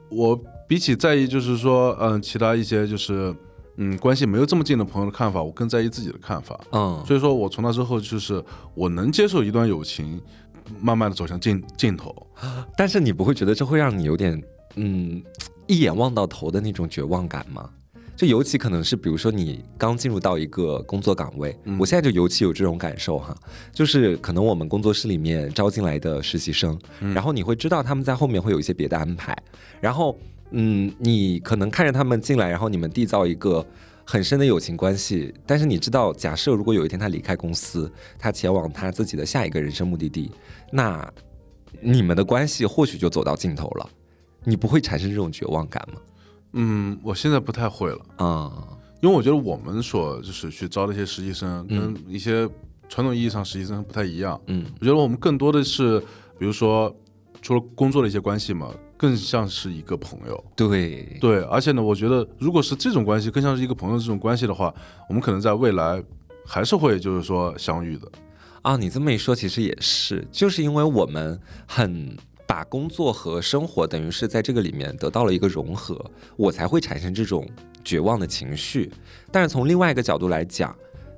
[0.10, 3.36] 我比起在意，就是说，嗯、其他一些就是，
[3.76, 6.58] 嗯，关系没有这么近的朋友的看法，我更在意自己的看法。
[6.72, 8.42] 嗯，所以说我从那之后，就是
[8.74, 10.22] 我能接受一段友情，
[10.80, 12.16] 慢慢的走向尽尽头。
[12.78, 14.42] 但是你不会觉得这会让你有点
[14.76, 15.24] 嗯
[15.68, 17.70] 一眼望到头的那种绝望感吗？
[18.16, 23.36] 就尤其可能是比如说你刚进入到一个工作岗位，嗯我现在就尤其有这种感受哈，
[23.74, 29.38] 就是可能我们工作室里面招进来的实习生，嗯然后你会知道他们在后面会有一些别的安排，
[29.82, 30.18] 然后
[30.52, 33.66] 嗯，你可能看着他们进来，然后你们缔造一个。
[34.08, 40.30] 很深的友情关系，但是你知道，假设如果有一天他离开公司，他前往他自己的下一个人生目的地，
[40.72, 41.12] 那
[41.82, 43.90] 你们的关系或许就走到尽头了，
[44.46, 46.00] 你不会产生这种绝望感吗？
[46.54, 48.00] 嗯，我现在不太会了。
[48.16, 48.68] 啊、
[49.02, 52.48] 因为我觉得我们所就是去招的一些实习生，嗯跟一些
[52.88, 54.40] 传统意义上实习生不太一样。
[54.48, 56.00] 嗯我觉得我们更多的是，
[56.40, 56.96] 比如说
[57.42, 60.44] 除了工作的一些关系嘛，更像是一个朋友。
[60.56, 64.74] 对，对，而且呢，我觉得如果是这种关系，更像是一个朋友这种关系的话，
[65.10, 66.02] 我们可能在未来
[66.46, 68.10] 还是会就是说相遇的。
[68.62, 72.18] 啊，你这么一说，其实也是，就是因为我们很
[72.48, 76.04] 把工作和生活等于是在这个里面得到了一个融合，
[76.36, 77.48] 我才会产生这种
[77.84, 78.92] 绝望的情绪。
[79.32, 80.76] 但是从另外一个角度来讲，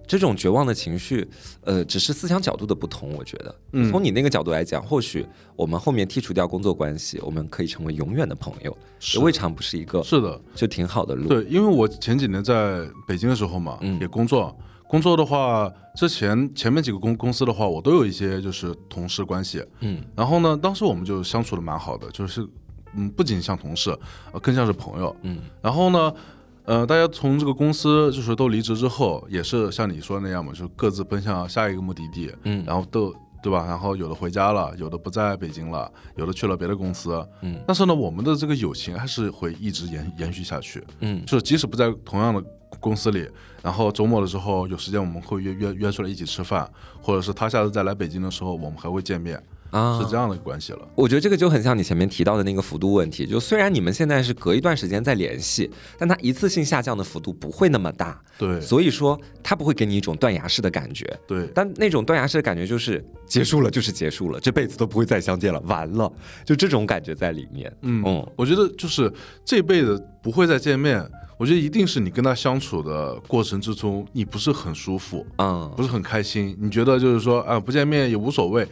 [0.08, 1.28] 这种绝望的情绪，
[1.62, 3.12] 呃，只是思想角度的不同。
[3.14, 5.26] 我觉得，嗯从你那个角度来讲，或许
[5.56, 8.78] 我们后面剔除掉工作关系，我们可以成为永远的朋友，
[9.14, 11.28] 也未尝不是一个是的，就挺好的路。
[11.28, 14.58] 对，因为我前几年在北京的时候嘛，嗯也工作。
[14.88, 19.64] 工作的话，之前前面几个公公司的话，我都有一些就是同事关系。
[19.82, 22.48] 嗯然后呢，当时我们就相处的蛮好的，就是
[22.94, 23.98] 嗯，不仅像同事，
[24.32, 25.16] 呃，更像是朋友。
[25.24, 26.14] 嗯然后呢，
[26.64, 33.14] 呃，大家从这个公司就是都离职之后，也是像你说的那样嘛，就是各自奔向下一个目的地，嗯然后都
[33.48, 33.66] 对吧？
[33.66, 37.26] 然后有的回家了，有的不在北京了，有的去了别的公司。
[37.42, 40.84] 嗯但是呢，我们的这个友情还是会一直延延续下去。
[41.00, 42.44] 嗯就是即使不在同样的
[42.82, 43.26] 公司里，
[43.64, 46.70] 然后周末的时候有时间，我们会约约约出来一起吃饭，
[47.02, 49.42] 或者是他下次再来北京的时候，我们还会见面，
[49.78, 50.88] 啊是这样的关系了。
[50.96, 61.06] 我觉得这个就很像你前面提到的那个幅度问题，就虽然你们现在是隔一段时间在联系，但它一次性下降的幅度不会那么大，对所以说它不会给你一种断崖式的感觉。
[61.28, 66.12] 对，但那种断崖式的感觉就是结束了，就是结束了，这辈子都不会再相见了，完了，
[66.44, 67.72] 就这种感觉在里面。
[67.82, 69.12] 嗯嗯我觉得就是
[69.46, 71.04] 这辈子不会再见面，
[71.38, 78.68] 我觉得一定是你跟他相处的过程之中，你不是很舒服，嗯不是很开心，你觉得就是说啊不见面也无所谓，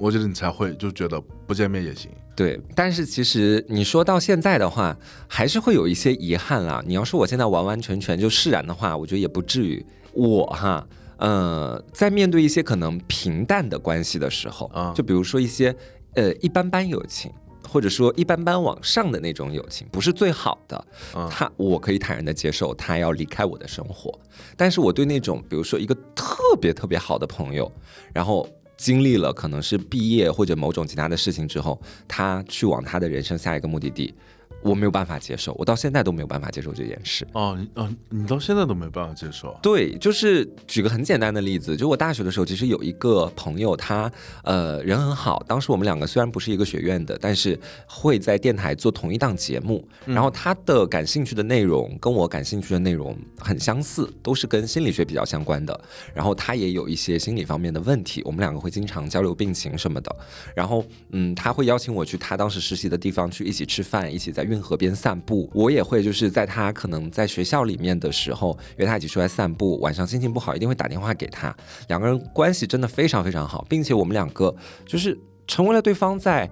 [0.00, 2.10] 我觉得你才会就觉得不见面也行。
[2.34, 4.96] 对，但是其实你说到现在的话，
[5.28, 6.82] 还是会有一些遗憾啦。
[6.86, 9.84] 你要说我现在完完全全就释然的话，我觉得也不至于。
[10.14, 10.84] 我哈，
[11.18, 15.76] 呃，在面对一些可能平淡的关系的时候，啊就比如说一些
[16.14, 17.30] 呃一般般友情。
[17.68, 24.12] 或者说一般般往上的那种友情，不是最好的，嗯他我可以坦然的接受他要离开我的生活，
[24.56, 27.70] 但是我对那种比如说一个特别特别好的朋友，
[28.12, 28.44] 然后
[28.80, 31.78] 经历了可能是毕业或者某种其他的事情之后，
[32.08, 34.14] 他去往他的人生下一个目的地，
[34.62, 37.26] 我没有办法接受，我到现在都没有办法接受这件事。
[37.32, 39.56] 哦，你哦，你到现在都没办法接受。
[39.62, 44.10] 对，就是举个很简单的例子，就我大学的时候，其实有一个朋友，他
[44.44, 55.80] 呃人很好，当时我们两个虽然不是一个学院的，但是会在电台做同一档节目，然后他的感兴趣的内容跟我感兴趣的内容很相似，都是跟心理学比较相关的，
[56.14, 60.14] 然后他也有一些心理方面的问题，我们两个会经常交流病情什么的，
[60.54, 65.48] 然后嗯，他会邀请我去他当时实习的地方去一起吃饭，一起在运河边散步。
[65.54, 71.56] 我也会就是在他可能在学校里面的时候约他一起出来散步，晚上心情不好一定会打电话给他，
[71.88, 76.50] 两个人关系真的非常非常好，并且我们两个就是成为了对方在。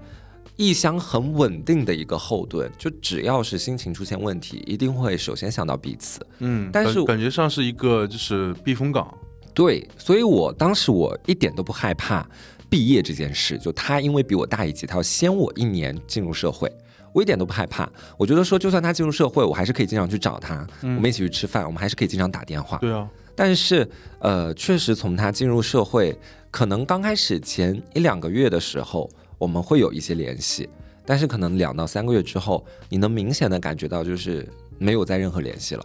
[0.61, 6.19] 异乡很稳定的一个后盾，就只要是心情出现问题，一定会首先想到彼此。
[6.41, 9.09] 嗯，但是感感觉上是一个就是避风港。
[9.55, 12.29] 对，所以我当时我一点都不害怕
[12.69, 16.69] 毕业这件事，就他因为比我大一级，他要先我一年进入社会。
[17.13, 22.79] 我一点都不害怕，我觉得说，就算他进入社会，我还是可以经常去找他，我们一起去吃饭，我们还是可以经常打电话。
[22.79, 23.89] 对啊，但是，
[24.21, 26.19] 呃，确实从他进入社会，
[26.51, 30.69] 可能刚开始前一两个月的时候，我们会有一些联系，
[31.07, 34.47] 但是可能两到三个月之后，你能明显的感觉到就是
[34.79, 35.85] 没有再任何联系了。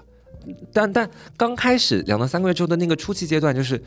[0.74, 3.82] 但但刚开始两到三个月之后的那个初期阶段，就是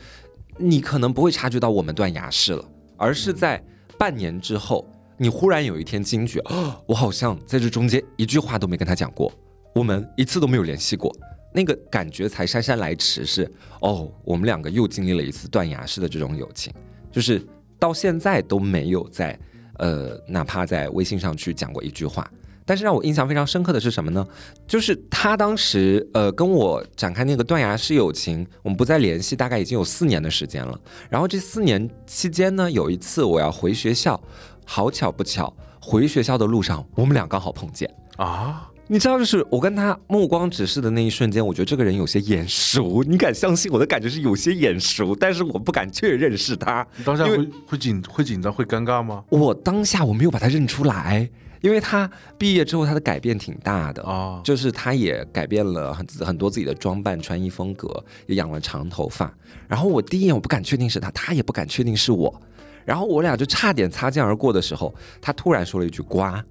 [0.57, 2.65] 你可能不会察觉到我们断崖式了，
[2.97, 3.63] 而是在
[3.97, 9.31] 半年之后，你忽然有一天惊觉，哦， 我好像在这中间一句话都没跟他讲过，
[9.73, 11.13] 我们一次都没有联系过。
[11.53, 13.49] 那个感觉才姗姗来迟是，
[13.81, 16.71] 哦，我们两个又经历了一次断崖式的这种友情，
[17.11, 17.41] 就是
[17.79, 19.37] 到现在都没有在，
[19.79, 22.29] 呃，哪怕在微信上去讲过一句话。
[22.63, 24.27] 但是让我印象非常深刻的是什么呢？
[24.67, 30.77] 就是他当时呃跟我展开那个断崖式友情，我们不再联系，大概已经有四年的时间了。
[31.09, 34.21] 然后这四年期间呢，有一次我要回学校，
[34.69, 35.51] 好巧不巧，
[35.81, 37.89] 回学校的路上我们俩刚好碰见。
[38.17, 43.01] 啊，你知道，就是我跟他目光直视的那一瞬间，我觉得这个人有些眼熟。
[43.07, 46.85] 你敢相信我的感觉是有些眼熟，但是我不敢确认是他。
[46.97, 49.23] 你当下会会紧会紧张会尴尬吗？
[49.29, 51.29] 我当下我没有把他认出来，
[51.61, 59.33] 因为他毕业之后他的改变挺大的啊就是他也改变了很很多自己的装扮、穿衣风格，也养了长头发。
[59.67, 62.41] 然后我第一眼我不敢确定是他，他也不敢确定是我。
[62.87, 66.41] 然后我俩就差点擦肩而过的时候，他突然说了一句“瓜”，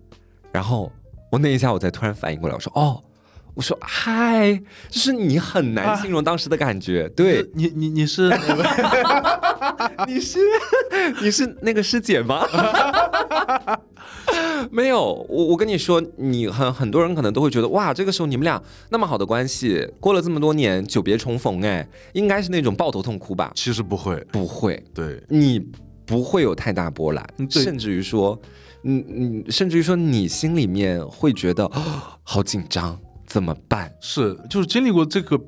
[0.52, 0.92] 然后
[1.32, 3.02] 我那一下我才突然反应过来，我说：“哦。”
[3.56, 4.54] 我说嗨，
[4.90, 8.28] 就是你很难形容当时的感觉，对，你你 你是？
[10.06, 10.38] 你是
[11.22, 12.46] 你是那个师姐吗？
[14.70, 23.50] 没有，我我跟你说，你很很多人可能都会觉得哇，这个时候你们俩那么好的关系，过了这么多年，久别重逢，哎，应该是那种抱头痛哭吧？
[23.54, 25.66] 其实不会，不会，对，你
[26.06, 28.40] 不会有太大波澜甚至于说，
[28.84, 31.82] 嗯嗯，甚至于说你心里面会觉得、哦
[32.22, 33.92] 好紧张，怎么办？
[34.00, 35.40] 是就是经历过这个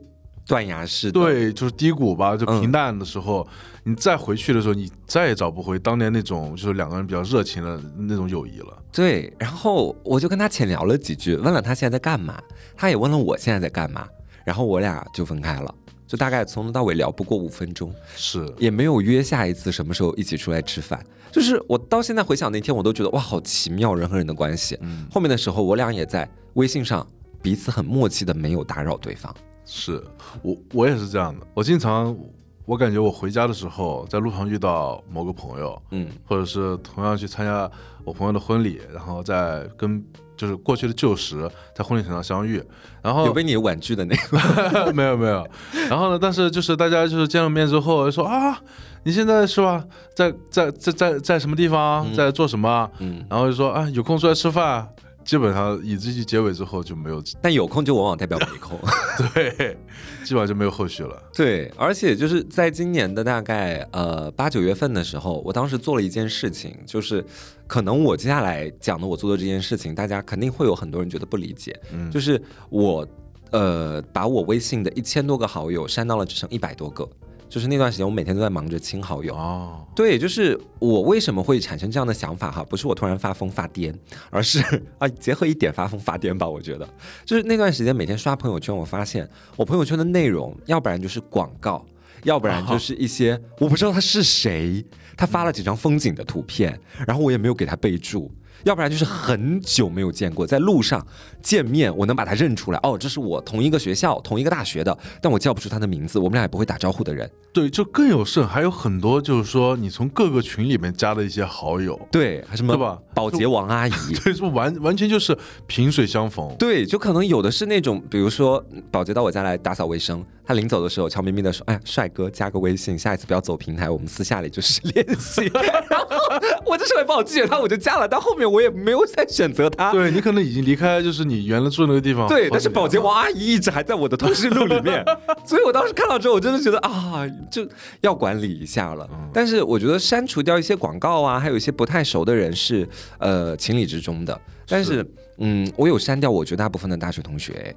[0.47, 3.47] 断崖式，对，就是低谷吧，就嗯平淡的时候，
[3.85, 8.83] 你再回去的时候，你再也找不回当年那种就是两个人比较热情的那种友谊了。
[8.93, 12.41] 对，然后我就跟他浅聊了几句，问了他现在在干嘛，
[12.77, 14.07] 他也问了我现在在干嘛，
[14.45, 15.75] 然后我俩就分开了，
[16.09, 21.05] 就大概从头到尾聊不过五分钟，是，也没有约下一次什么时候一起出来吃饭。
[21.31, 24.79] 就是我到现在回想那天，我都觉得哇，好奇妙人和人的关系。
[24.81, 27.07] 嗯，后面的时候，我俩也在微信上
[27.43, 29.33] 彼此很默契的没有打扰对方。
[29.67, 30.03] 是
[30.41, 32.17] 我我也是这样的，我经常
[32.65, 37.71] 我感觉我回家的时候，在路上遇到某个朋友，嗯，或者是同样去参加
[38.03, 40.03] 我朋友的婚礼，然后在跟
[40.39, 41.37] 就是过去的旧识
[41.75, 42.63] 在婚礼场上相遇，
[43.03, 45.47] 然后有被你婉拒的那个， 没有没有，
[45.91, 48.57] 然后呢，但是就是大家就是见了面之后就说啊，
[49.03, 49.85] 你现在是吧，
[50.15, 52.89] 在在在在在什么地方，在做什么？
[53.01, 54.89] 嗯，然后就说啊，有空出来吃饭。
[55.29, 58.81] 基本上以这句结尾之后就没有，但有空就往往代表没空，
[59.35, 59.77] 对，
[60.25, 61.23] 基本上就没有后续了。
[61.35, 67.23] 对，而且就是在今年的大概呃八九月份的时候，我当时做了一件事情，就是
[67.67, 73.07] 可能我接下来讲的我做的这件事情，大家肯定会有很多人觉得不理解，嗯，就是我
[73.51, 77.07] 呃把我微信的一千多个好友删到了只剩一百多个。
[77.49, 79.35] 就是那段时间，我每天都在忙着亲好友。
[79.35, 82.63] 哦，对，就是我为什么会产生这样的想法哈？
[82.65, 83.95] 不是我突然发疯发癫，
[84.31, 84.61] 而是
[84.99, 86.49] 啊，结合一点发疯发癫吧。
[86.49, 86.89] 我觉得，
[87.25, 91.85] 就是那段时间每天刷朋友圈，我发现我朋友圈的内容，要不然就是广告，
[92.25, 94.85] 要不然就是一些我不知道他是谁，
[95.17, 98.31] 他发了几张风景的图片，然后我也没有给他备注。
[98.65, 101.05] 要不然就是很久没有见过，在路上
[101.43, 102.79] 见面，我能把他认出来。
[102.83, 107.31] 哦，这是我同一个学校、同一个大学的，但我叫不出他的名字，我们俩也不会打招呼的人。
[107.53, 112.99] 对，就更有甚，还有很多就是说，你从各个群里面加的一些好友，对，还什么对吧？
[113.15, 113.93] 保洁王阿姨，
[114.23, 115.37] 对，是完完全就是
[115.67, 116.55] 萍水相逢。
[116.59, 125.51] 对，就可能有的是那种，比如说保洁到我家来打扫卫生，他临走的时候悄咪咪的说：“哎呀，帅哥，加个微信，下一次不要走平台，我们私下里就是联系。”
[125.91, 126.28] 然 后
[126.67, 128.07] 我这时候也不好拒绝他，我就加了。
[128.09, 129.93] 但后面我也没有再选择他。
[129.93, 132.27] 对你可能已经离开，就是你原来住那个地方。
[132.29, 135.05] 对，但是保洁王阿姨一直还在我的通讯录里面，
[135.45, 137.67] 所以我当时看到之后，我真的觉得啊，就
[138.01, 139.09] 要管理一下了。
[139.33, 144.41] 但是我觉得删除掉一些广告啊，还有一些不太熟的人是呃情理之中的。
[144.69, 145.05] 但是
[145.39, 147.75] 嗯，我有删掉我绝大部分的大学同学。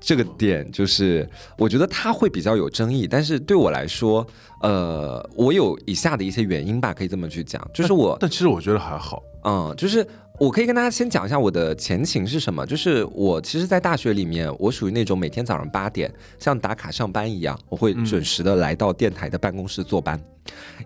[0.00, 1.28] 这个点就是，
[1.58, 4.26] 我觉得他会比较有争议，但是对我来说，
[4.62, 10.06] 呃，我有以下的一些原因吧，可以这么去讲，就是我，但其实我觉得还好，嗯，就是
[10.38, 20.20] 我可以跟大家先讲一下我的前情是什么，就是我其实，在大学里面，我属于那种每天早上八点像打卡上班一样，我会准时的来到电台的办公室坐班，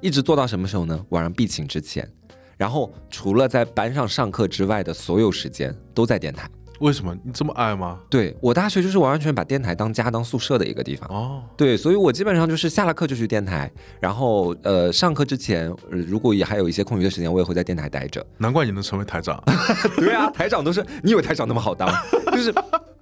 [0.01, 1.05] 一直坐到什么时候呢？
[1.11, 2.09] 晚上闭寝之前，
[2.57, 6.49] 然后除了在班上上课之外的所有时间都在电台。
[6.81, 7.99] 为什么你这么爱吗？
[8.11, 11.43] 对我大学就是完完全把电台当家当宿舍的一个地方哦。
[11.57, 13.71] 对，所以我基本上就是下了课就去电台，
[14.01, 18.25] 然后呃上课之前，如果也还有一些空余的时间，我也会在电台待着。
[18.39, 19.43] 难怪你能成为台长。
[19.97, 21.89] 对啊，台长都是你以为台长那么好当？
[22.33, 22.53] 就是。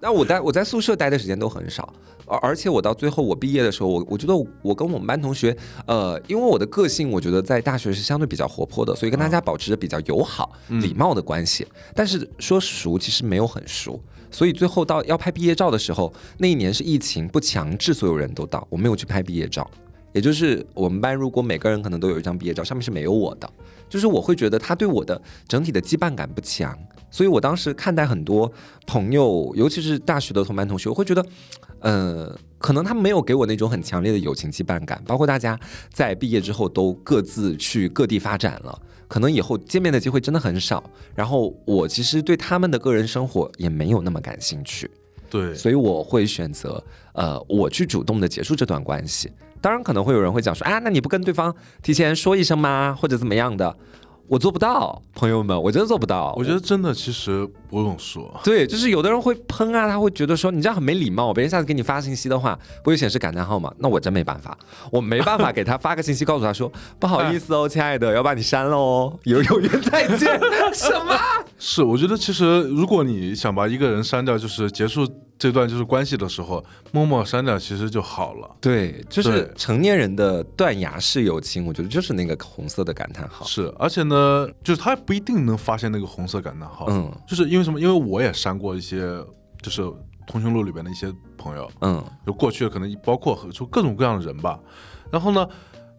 [0.01, 1.93] 那我待我在宿舍待的时间都很少，
[2.25, 11.67] 而而且我到最后我毕业的时候，我我觉得我跟我们班同学，呃，因为我的个性，我觉得在大学是相对比较活泼的，所以跟大家保持着比较友好、礼貌的关系。
[11.95, 19.69] 但是说熟，其实没有很熟，所以最后到要拍毕业照的时候，那一年是疫情，不强制所有人都到，我没有去拍毕业照。
[20.13, 23.51] 也就是我们班如果每个人可能都有一张毕业照，上面是没有我的，
[23.89, 26.77] 就是我会觉得他对我的整体的羁绊感不强。
[27.11, 28.53] 所以我当时看待很多
[28.87, 31.25] 朋友，尤其是大学的同班同学，我会觉得，
[31.81, 35.03] 呃，可能他没有给我那种很强烈的友情羁绊感。
[35.07, 35.59] 包括大家
[35.91, 38.79] 在毕业之后都各自去各地发展了，
[39.09, 40.85] 可能以后见面的机会真的很少。
[41.15, 44.91] 然后我其实对他们的个人生活也没有那么感兴趣，
[45.31, 46.83] 对，所以我会选择，
[47.15, 49.31] 呃，我去主动的结束这段关系。
[49.61, 52.97] 当然，可能会有人会讲说，啊，那你不跟对方提前说一声吗？
[52.99, 53.77] 或者怎么样的？
[54.27, 56.35] 我做不到，朋友们，我真的做不到。
[56.37, 58.41] 我觉得真的其实不用说。
[58.43, 61.33] 对，就是有的人会喷啊，他会觉得说你这样很没礼貌。
[61.33, 63.73] 别人下次给你发信息的话，不会显示感叹号吗？
[63.79, 64.57] 那我真没办法，
[64.91, 70.41] 我没办法给他发个信息，告诉他说 不好意思哦，亲爱的，要把你删了哦，有有缘再见。
[70.75, 71.17] 什么？
[71.59, 75.07] 是，我觉得其实如果你想把一个人删掉，就是结束。
[75.39, 78.51] 这段就是关系的时候，默默删掉其实就好了。
[78.61, 83.47] 对，就是成年人的断崖式友情，我觉得就是那个红色的感叹号。
[83.47, 86.87] 是，而且呢，就是他不一定能发现那个红色感叹号。
[86.89, 87.81] 嗯，就是因为什么？
[87.81, 89.01] 因为我也删过一些，
[89.61, 89.83] 就是
[90.27, 91.71] 通讯录里边的一些朋友。
[91.81, 94.59] 嗯，就过去可能包括就各种各样的人吧。
[95.11, 95.47] 然后呢，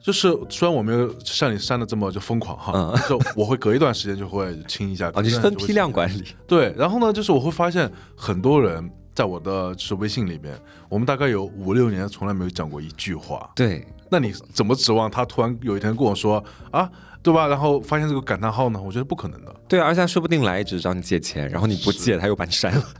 [0.02, 5.12] 就是虽然我没有像你删的这么就疯狂哈，就我会隔一段时间就会清一下。
[5.16, 6.24] 哦，你是分批量管理。
[6.48, 8.92] 对，然后呢，就是我会发现很多人。
[9.16, 10.58] 在我的就是微信里面，
[10.88, 13.50] 我们大概有五六年从来没有讲过一句话。
[13.54, 16.42] 对，那你怎么指望他突然有一天跟我说
[16.72, 16.90] 啊，
[17.22, 17.48] 对吧？
[17.48, 18.82] 然后发现这个感叹号呢？
[18.82, 19.54] 我觉得不可能的。
[19.68, 22.84] 对啊，而且他说不定来一直找你借钱，然后你不借，他又把你删了。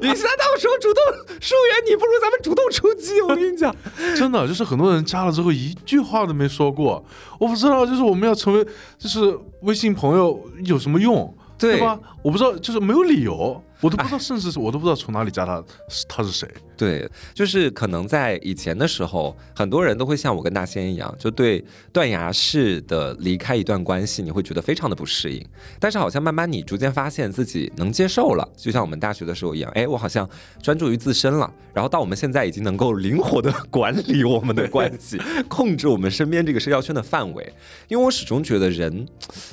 [0.00, 1.02] 你现在到时候主动
[1.40, 3.20] 疏远你，不如咱们主动出击。
[3.22, 3.74] 我跟你讲，
[4.16, 7.04] 真的就是很多人加了之后一句话都没说过。
[7.38, 8.64] 我不知道，就是我们要成为
[8.98, 11.34] 就是微信朋友有什么用？
[11.58, 11.98] 对吧？
[12.22, 13.62] 我不知道，就是没有理由。
[13.80, 15.62] 我都不知道，甚至是我都不知道从哪里加他，
[16.08, 16.48] 他是谁。
[16.76, 21.62] 对，就是可能在以前的时候，很多人都会像我跟大仙一样，就对
[21.92, 25.44] 断崖式的离开一段关系，你会觉得非常的不适应。
[25.78, 30.28] 但是好像慢慢你逐渐发现自己能接受了，就像我们大学的时候一样，哎，我好像
[30.62, 31.52] 专注于自身了。
[31.72, 35.18] 然后到我们现在已经能够灵活的管理我们的关系，
[35.48, 37.52] 控制我们身边这个社交圈的范围。
[37.88, 39.06] 因为我始终觉得人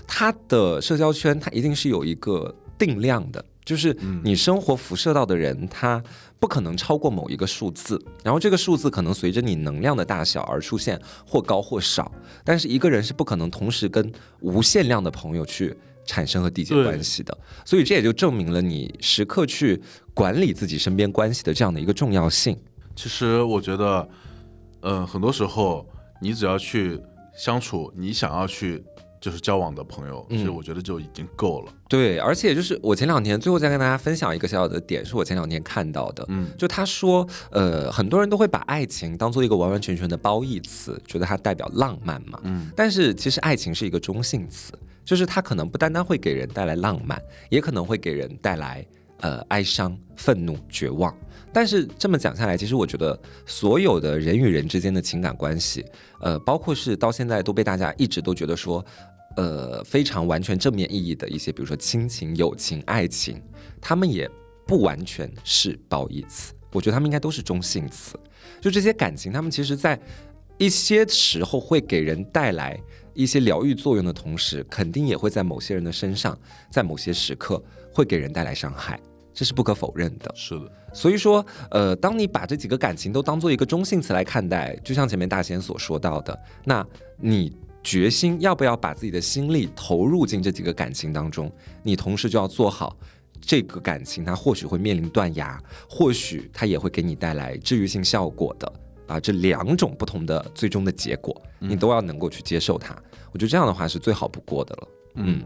[0.08, 3.44] 他的社交圈，他一定是有一个定量的。
[3.68, 3.93] 就是
[4.24, 6.01] 你生活辐射到的人，他
[6.39, 12.09] 不可能超过某一个数字，然后这个数字可能随着你能量的大小而出现或高或少。
[12.45, 14.09] 但是一个人是不可能同时跟
[14.39, 19.82] 无限量的朋友去产生和缔结关系的，所以这也就证明了你时刻去
[20.13, 22.57] 管理自己身边关系的这样的一个重要性。
[22.95, 24.09] 其实我觉得，
[24.84, 25.86] 嗯，很多时候
[26.22, 26.97] 你只要去
[27.38, 28.82] 相处，你想要去。
[29.20, 31.74] 就是交往的朋友，其实我觉得就已经够了。
[31.89, 36.26] 对，而且就是我前两天最后再跟大家分享一个小小的点，是我前两天看到的。
[36.28, 42.39] 嗯，就他说，呃，很多人都会把爱情当做一个完完全全的褒义词，觉得它代表浪漫嘛。
[42.43, 48.86] 嗯，但是其实爱情是一个中性词，就是它可能不单单会给人带来浪漫，也可能会给人带来
[49.22, 51.15] 呃哀伤、愤怒、绝望。
[51.58, 55.84] 但是这么讲下来，其实我觉得所有的人与人之间的情感关系，
[56.22, 58.86] 呃，包括是到现在都被大家一直都觉得说，
[59.38, 63.41] 呃，非常完全正面意义的一些，比如说亲情、友情、爱情，
[63.82, 64.30] 他们也
[64.68, 66.53] 不完全是褒义词。
[66.74, 68.16] 我觉得他们应该都是中性词。
[68.62, 69.99] 就这些感情，他们其实在
[70.60, 72.80] 一些时候会给人带来
[73.16, 76.38] 一些疗愈作用的同时，肯定也会在某些人的身上，
[76.70, 77.60] 在某些时刻
[77.91, 78.99] 会给人带来伤害。
[79.38, 80.72] 这是不可否认的，是的。
[80.92, 86.36] 所以说，呃，当你把这几个感情都当做一个中性词来看待，就像前面大仙所说到的，
[86.66, 86.84] 那
[87.18, 91.52] 你决心要不要把自己的心力投入进这几个感情当中？
[91.84, 92.98] 你同时就要做好
[93.40, 98.74] 这个感情，它或许会面临断崖，或许它也会给你带来治愈性效果的
[99.06, 102.96] 啊，这两种不同的最终的结果，你都要能够去接受它。
[103.32, 104.88] 我觉得这样的话是最好不过的了。
[105.18, 105.44] 嗯。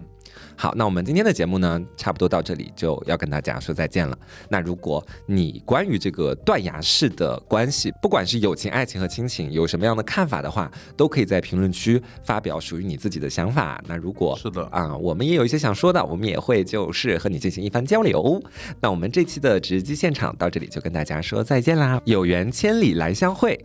[0.62, 4.16] 好，那我们今天的节目呢，差不多到这里就要跟大家说再见了。
[4.48, 13.84] 那如果你关于这个断崖式的关系，不管是友情、爱情和亲情，有什么样的看法的话，都可以在评论区发表属于你自己的想法。
[13.88, 18.40] 那如果是的啊，我们也有一些想说的，我们也会就是和你进行一番交流。
[18.80, 22.00] 那我们这期的直击现场到这里就跟大家说再见啦！
[22.06, 23.60] 有缘千里来相会，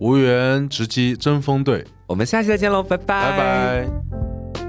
[0.00, 1.84] 无缘直击争锋队。
[2.06, 4.67] 我们下期再见喽，拜拜拜拜。